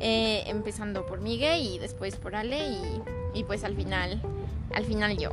empezando 0.00 1.06
por 1.06 1.20
Miguel 1.20 1.62
y 1.62 1.78
después 1.78 2.16
por 2.16 2.34
Ale 2.34 2.68
y, 2.68 3.02
y 3.34 3.44
pues 3.44 3.64
al 3.64 3.76
final, 3.76 4.20
al 4.74 4.84
final 4.84 5.16
yo. 5.18 5.30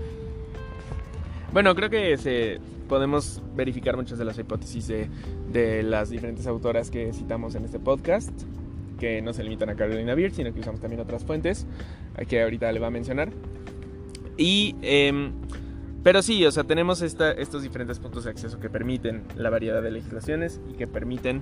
Bueno, 1.54 1.74
creo 1.76 1.90
que 1.90 2.18
se, 2.18 2.60
podemos 2.94 3.42
verificar 3.56 3.96
muchas 3.98 4.18
de 4.18 4.26
las 4.26 4.38
hipótesis 4.38 4.88
de, 4.88 5.84
las 5.84 6.10
diferentes 6.10 6.48
autoras 6.48 6.92
que 6.92 7.14
citamos 7.14 7.56
en 7.56 7.66
este 7.66 7.80
podcast. 7.80 8.32
Que 9.00 9.22
no 9.22 9.34
se 9.34 9.44
limitan 9.44 9.70
a 9.70 9.76
Carolina 9.76 10.16
Beer, 10.16 10.32
sino 10.32 10.54
que 10.54 10.60
usamos 10.60 10.80
también 10.80 11.02
otras 11.02 11.24
fuentes, 11.24 11.66
que 12.28 12.42
ahorita 12.42 12.72
le 12.72 12.80
va 12.80 12.88
a 12.88 12.92
mencionar. 12.92 13.30
Y, 14.38 14.76
em, 14.82 15.34
pero 16.04 16.22
sí, 16.22 16.46
o 16.46 16.52
sea, 16.52 16.64
tenemos 16.64 17.02
estos 17.02 17.64
diferentes 17.64 18.00
puntos 18.00 18.26
de 18.26 18.32
acceso 18.32 18.60
que 18.60 18.70
permiten 18.70 19.24
la 19.36 19.50
variedad 19.50 19.82
de 19.82 19.92
legislaciones 19.92 20.60
y 20.70 20.74
que 20.74 20.88
permiten 20.88 21.42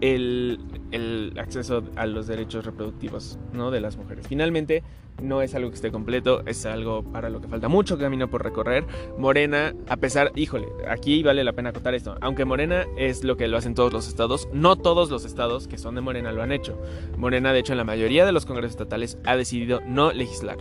el, 0.00 1.32
acceso 1.38 1.84
a 1.96 2.06
los 2.06 2.26
derechos 2.26 2.64
reproductivos 2.64 3.38
¿no? 3.52 3.70
de 3.70 3.80
las 3.80 3.96
mujeres. 3.96 4.26
Finalmente, 4.26 4.82
no 5.22 5.42
es 5.42 5.54
algo 5.54 5.70
que 5.70 5.76
esté 5.76 5.90
completo, 5.90 6.42
es 6.46 6.64
algo 6.66 7.02
para 7.02 7.28
lo 7.28 7.40
que 7.40 7.48
falta 7.48 7.68
mucho 7.68 7.98
camino 7.98 8.28
por 8.28 8.44
recorrer. 8.44 8.84
Morena, 9.16 9.74
a 9.88 9.96
pesar, 9.96 10.32
híjole, 10.36 10.68
aquí 10.88 11.22
vale 11.22 11.44
la 11.44 11.52
pena 11.52 11.72
contar 11.72 11.94
esto, 11.94 12.16
aunque 12.20 12.44
Morena 12.44 12.86
es 12.96 13.24
lo 13.24 13.36
que 13.36 13.48
lo 13.48 13.56
hacen 13.56 13.74
todos 13.74 13.92
los 13.92 14.08
estados, 14.08 14.48
no 14.52 14.76
todos 14.76 15.10
los 15.10 15.24
estados 15.24 15.66
que 15.66 15.78
son 15.78 15.94
de 15.94 16.00
Morena 16.00 16.32
lo 16.32 16.42
han 16.42 16.52
hecho. 16.52 16.80
Morena, 17.16 17.52
de 17.52 17.60
hecho, 17.60 17.72
en 17.72 17.78
la 17.78 17.84
mayoría 17.84 18.24
de 18.24 18.32
los 18.32 18.46
congresos 18.46 18.72
estatales 18.72 19.18
ha 19.24 19.36
decidido 19.36 19.80
no 19.86 20.12
legislar. 20.12 20.58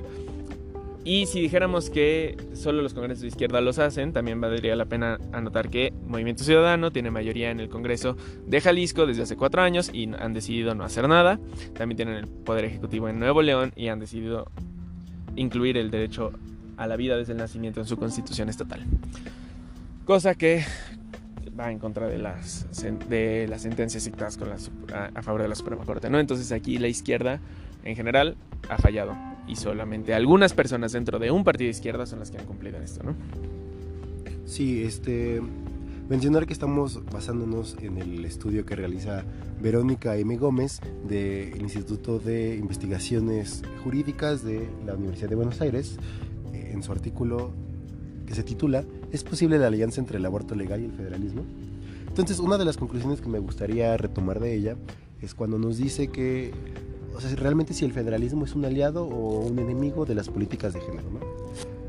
Y 1.08 1.26
si 1.26 1.39
dijéramos 1.39 1.89
que 1.89 2.36
solo 2.52 2.82
los 2.82 2.93
congresos 2.93 3.22
de 3.22 3.30
izquierda 3.30 3.62
los 3.62 3.80
hacen, 3.80 4.12
también 4.12 4.41
valdría 4.41 4.76
la 4.76 4.84
pena 4.84 5.17
anotar 5.32 5.70
que 5.70 5.93
Movimiento 6.06 6.43
Ciudadano 6.43 6.91
tiene 6.91 7.12
mayoría 7.12 7.50
en 7.50 7.62
el 7.62 7.70
Congreso 7.70 8.17
de 8.46 8.60
Jalisco 8.60 9.06
desde 9.06 9.22
hace 9.22 9.38
cuatro 9.38 9.62
años 9.62 9.89
y 9.93 10.13
han 10.13 10.34
decidido 10.34 10.76
no 10.76 10.84
hacer 10.84 11.08
nada. 11.08 11.39
También 11.78 11.96
tienen 11.96 12.15
el 12.15 12.28
Poder 12.28 12.65
Ejecutivo 12.65 13.08
en 13.08 13.20
Nuevo 13.20 13.41
León 13.41 13.72
y 13.78 13.88
han 13.88 14.02
decidido 14.02 14.52
incluir 15.38 15.78
el 15.78 15.91
derecho 15.91 16.34
a 16.76 16.88
la 16.88 16.98
vida 16.98 17.15
desde 17.15 17.32
el 17.32 17.38
nacimiento 17.38 17.80
en 17.80 17.88
su 17.88 17.96
constitución 17.96 18.50
estatal. 18.50 18.84
Cosa 20.04 20.36
que 20.36 20.65
va 21.58 21.72
en 21.72 21.80
contra 21.80 22.08
de 22.08 22.17
las, 22.17 22.67
de 23.08 23.48
las 23.48 23.62
sentencias 23.62 24.04
dictadas 24.04 24.38
a, 24.93 25.22
favor 25.22 25.41
de 25.41 25.48
la 25.48 25.56
Suprema 25.56 25.86
Corte. 25.86 26.10
¿no? 26.10 26.20
Entonces 26.20 26.52
aquí 26.52 26.78
la 26.80 26.89
izquierda 26.89 27.39
en 27.86 27.96
general 27.96 28.36
ha 28.67 28.78
fallado 28.78 29.37
y 29.48 29.56
solamente 29.56 30.14
algunas 30.14 30.54
personas 30.54 30.92
dentro 30.92 31.20
de 31.20 31.32
un 31.32 31.44
partido 31.44 31.68
de 31.68 31.72
izquierda 31.72 32.06
son 32.06 32.20
las 32.20 32.32
que 32.32 32.38
han 32.38 32.46
cumplido 32.46 32.78
en 32.78 32.84
esto, 32.84 33.04
¿no? 33.04 33.16
Sí, 34.46 34.84
este 34.84 35.42
mencionar 36.10 36.48
que 36.48 36.54
estamos 36.54 37.04
basándonos 37.12 37.76
en 37.82 37.98
el 37.98 38.24
estudio 38.24 38.66
que 38.66 38.76
realiza 38.76 39.26
Verónica 39.62 40.16
M. 40.16 40.38
Gómez 40.38 40.80
del 41.08 41.62
Instituto 41.62 42.20
de 42.20 42.56
Investigaciones 42.56 43.62
Jurídicas 43.84 44.44
de 44.44 44.70
la 44.86 44.96
Universidad 44.96 45.30
de 45.30 45.36
Buenos 45.36 45.60
Aires 45.60 45.98
eh, 46.54 46.72
en 46.74 46.82
su 46.82 46.94
artículo 46.94 47.52
que 48.26 48.36
se 48.36 48.44
titula 48.44 48.86
¿Es 49.12 49.24
posible 49.24 49.58
la 49.58 49.68
alianza 49.68 50.00
entre 50.00 50.18
el 50.18 50.26
aborto 50.26 50.56
legal 50.56 50.82
y 50.82 50.86
el 50.86 50.92
federalismo? 50.92 51.44
Entonces, 52.08 52.40
una 52.40 52.58
de 52.58 52.66
las 52.66 52.78
conclusiones 52.78 53.22
que 53.22 53.30
me 53.30 53.40
gustaría 53.40 53.96
retomar 53.98 54.40
de 54.40 54.54
ella 54.56 54.76
es 55.22 55.34
cuando 55.34 55.60
nos 55.60 55.78
dice 55.78 56.08
que 56.08 56.52
o 57.18 57.20
sea, 57.20 57.36
realmente 57.36 57.74
si 57.74 57.84
el 57.84 57.94
federalismo 57.94 58.46
es 58.46 58.54
un 58.54 58.64
aliado 58.64 59.04
o 59.04 59.40
un 59.40 59.58
enemigo 59.58 60.06
de 60.06 60.14
las 60.14 60.30
políticas 60.30 60.74
de 60.74 60.82
género, 60.82 61.10
¿no? 61.10 61.20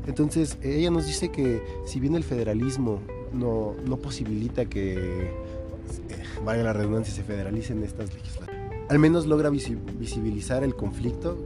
Entonces, 0.07 0.57
ella 0.63 0.89
nos 0.89 1.05
dice 1.05 1.29
que 1.29 1.61
si 1.85 1.99
bien 1.99 2.15
el 2.15 2.23
federalismo 2.23 2.99
no, 3.31 3.75
no 3.85 3.97
posibilita 3.97 4.65
que, 4.65 4.95
eh, 4.95 5.29
valga 6.43 6.63
la 6.63 6.73
redundancia, 6.73 7.13
se 7.13 7.23
federalicen 7.23 7.83
estas 7.83 8.11
legislaturas, 8.11 8.59
al 8.89 8.97
menos 8.97 9.27
logra 9.27 9.51
visibilizar 9.51 10.63
el 10.63 10.75
conflicto 10.75 11.37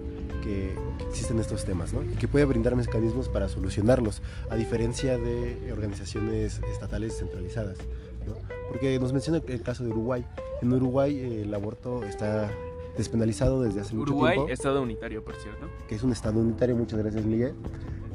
que, 0.44 0.74
existen 1.10 1.38
estos 1.40 1.66
temas, 1.66 1.94
¿no? 1.94 2.02
Y 2.04 2.16
que 2.16 2.28
puede 2.28 2.46
brindar 2.46 2.76
mecanismos 2.76 3.30
para 3.30 3.48
solucionarlos, 3.50 4.22
a 4.50 4.56
diferencia 4.56 5.18
de 5.18 5.72
organizaciones 5.72 6.60
estatales 6.72 7.18
centralizadas, 7.18 7.78
¿no? 8.26 8.34
Porque 8.70 8.98
nos 8.98 9.12
menciona 9.12 9.42
el 9.46 9.62
caso 9.62 9.84
de 9.84 9.92
Uruguay. 9.92 10.26
En 10.62 10.74
Uruguay 10.74 11.20
eh, 11.20 11.42
el 11.44 11.54
aborto 11.54 12.04
está 12.04 12.50
despenalizado 12.98 13.62
desde 13.62 13.82
hace 13.82 13.96
mucho 13.96 14.14
tiempo. 14.14 14.26
Uruguay, 14.26 14.54
estado 14.54 14.82
unitario, 14.82 15.24
por 15.24 15.36
cierto. 15.36 15.68
Que 15.88 15.96
es 15.96 16.04
un 16.04 16.12
estado 16.12 16.40
unitario, 16.40 16.76
muchas 16.76 17.00
gracias 17.00 17.26
Miguel. 17.26 17.54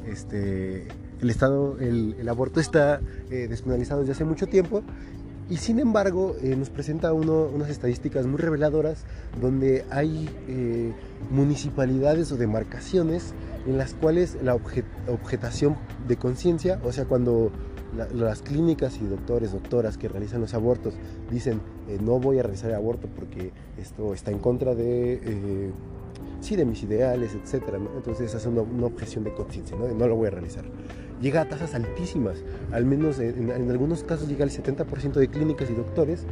Este, 0.07 0.87
el 1.21 1.31
estado, 1.31 1.77
el, 1.79 2.17
el 2.19 2.29
aborto 2.29 2.61
está 2.61 3.01
eh, 3.31 3.47
despenalizado 3.49 4.01
desde 4.01 4.13
hace 4.13 4.25
mucho 4.25 4.47
tiempo 4.47 4.83
y 5.51 5.57
sin 5.57 5.81
embargo 5.81 6.37
eh, 6.43 6.55
nos 6.57 6.69
presenta 6.69 7.13
uno, 7.13 7.45
unas 7.45 7.71
estadísticas 7.71 8.27
muy 8.27 8.39
reveladoras 8.39 9.05
donde 9.41 9.85
hay 9.91 10.29
eh, 10.47 10.93
municipalidades 11.31 12.31
o 12.33 12.37
demarcaciones 12.37 13.33
en 13.67 13.79
las 13.79 13.95
cuales 13.95 14.39
la 14.43 14.55
objetación 14.55 15.77
de 16.07 16.17
conciencia, 16.17 16.81
o 16.85 16.93
sea, 16.93 17.05
cuando 17.07 17.51
las 18.15 18.43
clínicas 18.43 18.99
y 19.01 19.07
doctores, 19.07 19.53
doctoras 19.53 19.97
que 19.97 20.09
realizan 20.09 20.41
los 20.41 20.55
abortos 20.55 20.95
dicen 21.31 21.61
eh, 21.89 21.99
no 22.03 22.19
voy 22.19 22.39
a 22.39 22.43
realizar 22.43 22.71
el 22.71 22.77
aborto 22.77 23.09
porque 23.15 23.53
esto 23.79 24.13
está 24.13 24.31
en 24.31 24.39
contra 24.39 24.75
de, 24.75 25.15
eh, 25.15 25.71
sí, 26.41 26.57
de 26.57 26.65
mis 26.65 26.83
ideales, 26.83 27.35
etc. 27.35 27.65
Entonces 27.97 28.35
hace 28.35 28.49
una, 28.49 28.63
objeción 28.87 29.25
de 29.25 29.33
conciencia, 29.33 29.77
¿no? 29.77 29.89
no 29.89 30.07
lo 30.07 30.17
voy 30.17 30.29
a 30.29 30.31
realizar. 30.31 30.65
Llega 31.21 31.41
a 31.41 31.49
tasas 31.49 31.75
altísimas, 31.75 32.45
al 32.71 32.85
menos 32.85 33.19
en, 33.19 33.51
algunos 33.71 34.05
casos 34.05 34.29
llega 34.29 34.45
al 34.45 34.51
70% 34.51 35.15
de 35.15 35.29
clínicas 35.29 35.69
y 35.71 35.75
doctores 35.75 36.25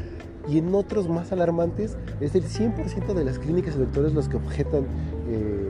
y 0.49 0.59
en 0.59 0.73
otros 0.75 1.09
más 1.09 1.33
alarmantes 1.33 1.97
es 2.21 2.37
el 2.37 2.45
100% 2.45 3.15
de 3.15 3.25
las 3.25 3.41
clínicas 3.41 3.75
y 3.75 3.79
doctores 3.79 4.13
los 4.13 4.29
que 4.29 4.37
objetan 4.37 4.85
eh, 5.29 5.66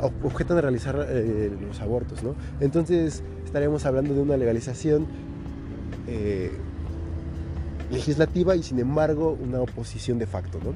objetan 0.00 0.56
de 0.56 0.62
realizar 0.62 1.06
eh, 1.08 1.50
los 1.66 1.80
abortos, 1.80 2.22
¿no? 2.22 2.34
Entonces 2.60 3.22
estaríamos 3.44 3.86
hablando 3.86 4.14
de 4.14 4.20
una 4.20 4.36
legalización 4.36 5.06
eh, 6.06 6.52
legislativa 7.90 8.56
y 8.56 8.62
sin 8.62 8.78
embargo 8.78 9.38
una 9.40 9.60
oposición 9.60 10.18
de 10.18 10.26
facto, 10.26 10.58
¿no? 10.64 10.74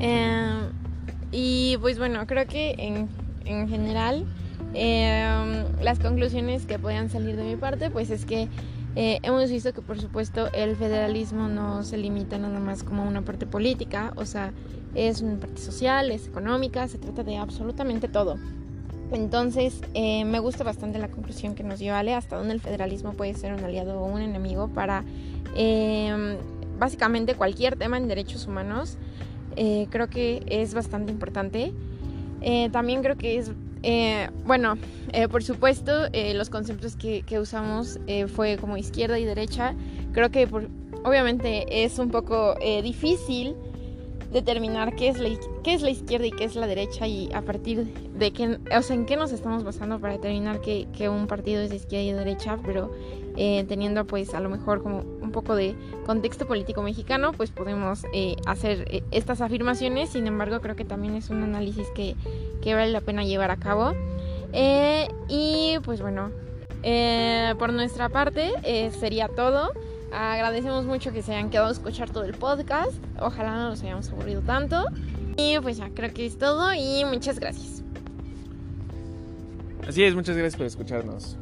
Eh, 0.00 0.68
y 1.32 1.76
pues 1.80 1.98
bueno, 1.98 2.26
creo 2.26 2.46
que 2.46 2.74
en, 2.78 3.08
en 3.44 3.68
general 3.68 4.26
las 5.80 6.00
conclusiones 6.00 6.66
que 6.66 6.80
puedan 6.80 7.08
salir 7.08 7.36
de 7.36 7.44
mi 7.44 7.54
parte 7.54 7.90
pues 7.90 8.10
es 8.10 8.24
que 8.24 8.48
hemos 8.96 9.48
visto 9.48 9.72
que 9.72 9.82
por 9.82 10.00
supuesto 10.00 10.52
el 10.52 10.74
federalismo 10.74 11.46
no 11.46 11.84
se 11.84 11.96
limita 11.96 12.38
nada 12.38 12.58
más 12.58 12.82
como 12.82 13.04
una 13.04 13.22
parte 13.22 13.46
política, 13.46 14.12
o 14.16 14.24
sea, 14.24 14.52
es 14.94 15.20
una 15.22 15.36
parte 15.36 15.60
social, 15.60 16.10
es 16.10 16.26
económica, 16.26 16.86
se 16.88 16.98
trata 16.98 17.22
de 17.22 17.36
absolutamente 17.36 18.08
todo. 18.08 18.36
Entonces, 19.12 19.80
eh, 19.94 20.24
me 20.24 20.38
gusta 20.38 20.64
bastante 20.64 20.98
la 20.98 21.08
conclusión 21.08 21.54
que 21.54 21.62
nos 21.62 21.78
dio 21.78 21.94
Ale, 21.94 22.14
hasta 22.14 22.36
donde 22.36 22.54
el 22.54 22.60
federalismo 22.60 23.12
puede 23.12 23.34
ser 23.34 23.52
un 23.52 23.62
aliado 23.62 24.00
o 24.00 24.06
un 24.06 24.20
enemigo 24.20 24.68
para 24.68 25.04
em, 25.54 26.36
básicamente 26.78 27.34
cualquier 27.34 27.76
tema 27.76 27.96
en 27.96 28.08
derechos 28.08 28.46
humanos. 28.46 28.96
Eh, 29.56 29.86
creo 29.90 30.08
que 30.08 30.42
es 30.46 30.74
bastante 30.74 31.12
importante. 31.12 31.72
también 32.72 33.02
creo 33.02 33.16
que 33.16 33.38
es 33.38 33.52
eh, 33.86 34.30
bueno, 34.46 34.78
eh, 35.12 35.28
por 35.28 35.44
supuesto, 35.44 36.06
eh, 36.14 36.32
los 36.32 36.48
conceptos 36.48 36.96
que 36.96 37.38
usamos 37.38 38.00
fue 38.34 38.56
como 38.56 38.78
izquierda 38.78 39.18
y 39.18 39.24
derecha. 39.24 39.74
Creo 40.12 40.30
que 40.30 40.48
obviamente 41.04 41.84
es 41.84 41.98
un 41.98 42.10
poco 42.10 42.54
difícil 42.82 43.54
determinar 44.34 44.96
qué 44.96 45.08
es, 45.08 45.18
la, 45.20 45.30
qué 45.62 45.74
es 45.74 45.82
la 45.82 45.90
izquierda 45.90 46.26
y 46.26 46.32
qué 46.32 46.44
es 46.44 46.56
la 46.56 46.66
derecha 46.66 47.06
y 47.06 47.32
a 47.32 47.42
partir 47.42 47.84
de 47.84 48.32
qué, 48.32 48.58
o 48.76 48.82
sea, 48.82 48.96
en 48.96 49.06
qué 49.06 49.16
nos 49.16 49.30
estamos 49.30 49.62
basando 49.62 50.00
para 50.00 50.14
determinar 50.14 50.60
que, 50.60 50.88
que 50.92 51.08
un 51.08 51.28
partido 51.28 51.62
es 51.62 51.70
de 51.70 51.76
izquierda 51.76 52.04
y 52.04 52.12
de 52.12 52.18
derecha, 52.18 52.58
pero 52.64 52.90
eh, 53.36 53.64
teniendo 53.68 54.04
pues 54.06 54.34
a 54.34 54.40
lo 54.40 54.48
mejor 54.48 54.82
como 54.82 54.98
un 54.98 55.30
poco 55.30 55.54
de 55.54 55.76
contexto 56.04 56.48
político 56.48 56.82
mexicano, 56.82 57.32
pues 57.32 57.52
podemos 57.52 58.02
eh, 58.12 58.34
hacer 58.44 58.86
eh, 58.90 59.04
estas 59.12 59.40
afirmaciones, 59.40 60.10
sin 60.10 60.26
embargo 60.26 60.60
creo 60.60 60.74
que 60.74 60.84
también 60.84 61.14
es 61.14 61.30
un 61.30 61.44
análisis 61.44 61.86
que, 61.94 62.16
que 62.60 62.74
vale 62.74 62.90
la 62.90 63.02
pena 63.02 63.22
llevar 63.22 63.52
a 63.52 63.56
cabo. 63.56 63.92
y 65.28 65.78
pues 65.84 66.02
bueno, 66.02 66.32
por 67.56 67.72
nuestra 67.72 68.08
parte 68.08 68.50
sería 68.98 69.28
todo. 69.28 69.70
Agradecemos 70.14 70.84
mucho 70.84 71.12
que 71.12 71.22
se 71.22 71.34
hayan 71.34 71.50
quedado 71.50 71.68
a 71.68 71.72
escuchar 71.72 72.10
todo 72.10 72.24
el 72.24 72.34
podcast. 72.34 72.92
Ojalá 73.18 73.56
no 73.56 73.70
nos 73.70 73.82
hayamos 73.82 74.08
aburrido 74.10 74.42
tanto. 74.42 74.84
Y 75.36 75.58
pues 75.60 75.76
ya, 75.76 75.90
creo 75.90 76.12
que 76.14 76.26
es 76.26 76.38
todo 76.38 76.72
y 76.72 77.04
muchas 77.04 77.40
gracias. 77.40 77.82
Así 79.88 80.04
es, 80.04 80.14
muchas 80.14 80.36
gracias 80.36 80.56
por 80.56 80.66
escucharnos. 80.66 81.36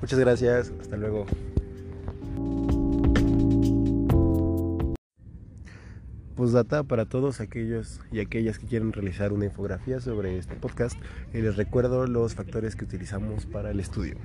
Muchas 0.00 0.18
gracias, 0.18 0.72
hasta 0.80 0.96
luego. 0.96 1.26
Postdata 6.34 6.82
para 6.82 7.04
todos 7.04 7.40
aquellos 7.40 8.00
y 8.10 8.18
aquellas 8.18 8.58
que 8.58 8.66
quieren 8.66 8.92
realizar 8.92 9.32
una 9.32 9.44
infografía 9.44 10.00
sobre 10.00 10.36
este 10.36 10.56
podcast, 10.56 10.96
eh, 11.32 11.42
les 11.42 11.56
recuerdo 11.56 12.06
los 12.06 12.34
factores 12.34 12.74
que 12.74 12.84
utilizamos 12.84 13.46
para 13.46 13.70
el 13.70 13.78
estudio. 13.78 14.16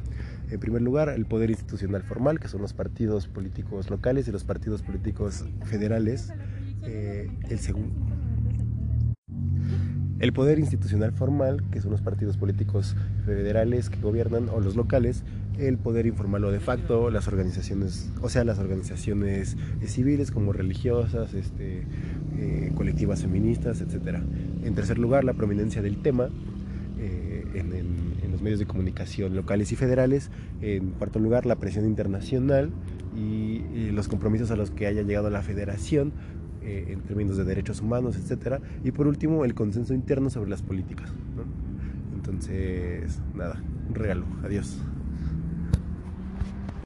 En 0.50 0.60
primer 0.60 0.82
lugar, 0.82 1.10
el 1.10 1.26
poder 1.26 1.52
institucional 1.52 2.02
formal, 2.02 2.40
que 2.40 2.48
son 2.48 2.62
los 2.62 2.74
partidos 2.74 3.28
políticos 3.28 3.92
locales 3.92 4.28
y 4.28 4.32
los 4.32 4.44
partidos 4.44 4.82
políticos 4.82 5.46
federales. 5.66 6.34
Eh, 6.82 7.30
el 7.50 7.60
segundo 7.60 7.94
el 10.20 10.34
poder 10.34 10.60
institucional 10.60 11.14
formal, 11.14 11.64
que 11.72 11.80
son 11.80 11.92
los 11.92 12.02
partidos 12.02 12.36
políticos 12.36 12.96
federales 13.26 13.90
que 13.90 14.02
gobiernan 14.02 14.50
o 14.50 14.60
los 14.60 14.76
locales. 14.76 15.24
El 15.60 15.78
poder 15.78 16.06
informarlo 16.06 16.52
de 16.52 16.60
facto, 16.60 17.10
las 17.10 17.28
organizaciones, 17.28 18.12
o 18.22 18.30
sea, 18.30 18.44
las 18.44 18.60
organizaciones 18.60 19.58
civiles 19.86 20.32
como 20.32 20.54
religiosas, 20.54 21.34
este, 21.34 21.84
eh, 22.38 22.72
colectivas 22.76 23.22
feministas, 23.22 23.82
etc. 23.82 24.20
En 24.64 24.74
tercer 24.74 24.98
lugar, 24.98 25.24
la 25.24 25.34
prominencia 25.34 25.82
del 25.82 26.02
tema 26.02 26.30
eh, 26.98 27.46
en, 27.54 27.74
en, 27.74 28.32
los 28.32 28.42
medios 28.42 28.60
de 28.60 28.68
comunicación 28.68 29.36
locales 29.36 29.72
y 29.72 29.76
federales. 29.76 30.30
En 30.62 30.92
cuarto 30.92 31.20
lugar, 31.20 31.46
la 31.46 31.58
presión 31.58 31.86
internacional 31.86 32.72
y, 33.18 33.92
los 33.92 34.08
compromisos 34.08 34.52
a 34.52 34.56
los 34.56 34.72
que 34.72 34.88
haya 34.88 35.02
llegado 35.02 35.30
la 35.30 35.42
federación 35.42 36.14
eh, 36.62 36.86
en 36.90 37.02
términos 37.02 37.36
de 37.36 37.44
derechos 37.44 37.82
humanos, 37.82 38.16
etc. 38.16 38.62
Y 38.84 38.92
por 38.92 39.08
último, 39.08 39.44
el 39.44 39.56
consenso 39.56 39.94
interno 39.94 40.30
sobre 40.30 40.50
las 40.50 40.62
políticas. 40.62 41.12
Entonces, 42.16 43.20
nada, 43.36 43.62
un 43.90 43.96
regalo. 43.96 44.26
Adiós. 44.44 44.80